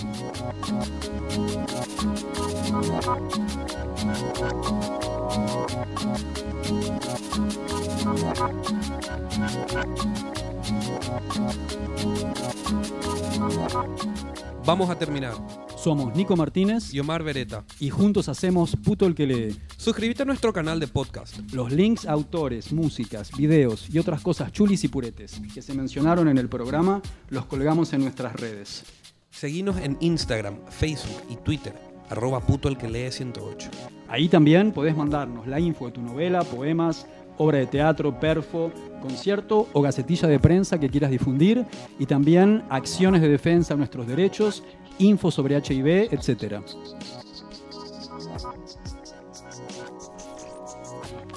[14.65, 15.35] Vamos a terminar.
[15.77, 17.65] Somos Nico Martínez y Omar Beretta.
[17.81, 19.57] y juntos hacemos Puto el que lee.
[19.77, 21.37] Suscríbete a nuestro canal de podcast.
[21.53, 26.29] Los links a autores, músicas, videos y otras cosas chulis y puretes que se mencionaron
[26.29, 28.85] en el programa los colgamos en nuestras redes.
[29.31, 31.75] Seguinos en Instagram, Facebook y Twitter,
[32.09, 33.69] arroba puto el que lee 108.
[34.09, 37.07] Ahí también podés mandarnos la info de tu novela, poemas,
[37.39, 41.67] obra de teatro, perfo, concierto o gacetilla de prensa que quieras difundir
[41.99, 44.63] y también acciones de defensa de nuestros derechos,
[44.99, 46.61] info sobre HIV, etc.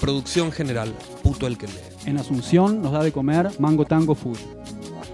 [0.00, 0.92] Producción general,
[1.22, 1.72] puto el que lee.
[2.06, 4.38] En Asunción nos da de comer Mango Tango Food.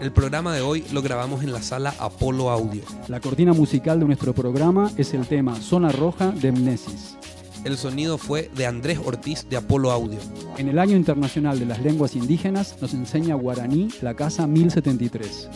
[0.01, 2.83] El programa de hoy lo grabamos en la sala Apolo Audio.
[3.07, 7.17] La cortina musical de nuestro programa es el tema Zona Roja de Mnesis.
[7.65, 10.19] El sonido fue de Andrés Ortiz de Apolo Audio.
[10.59, 15.49] En el Año Internacional de las Lenguas Indígenas nos enseña guaraní la Casa 1073.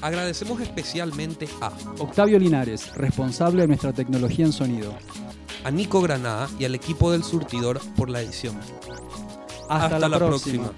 [0.00, 4.94] Agradecemos especialmente a Octavio Linares, responsable de nuestra tecnología en sonido.
[5.62, 8.58] a Nico Granada y al equipo del surtidor por la edición.
[9.68, 10.72] Hasta, la, próxima.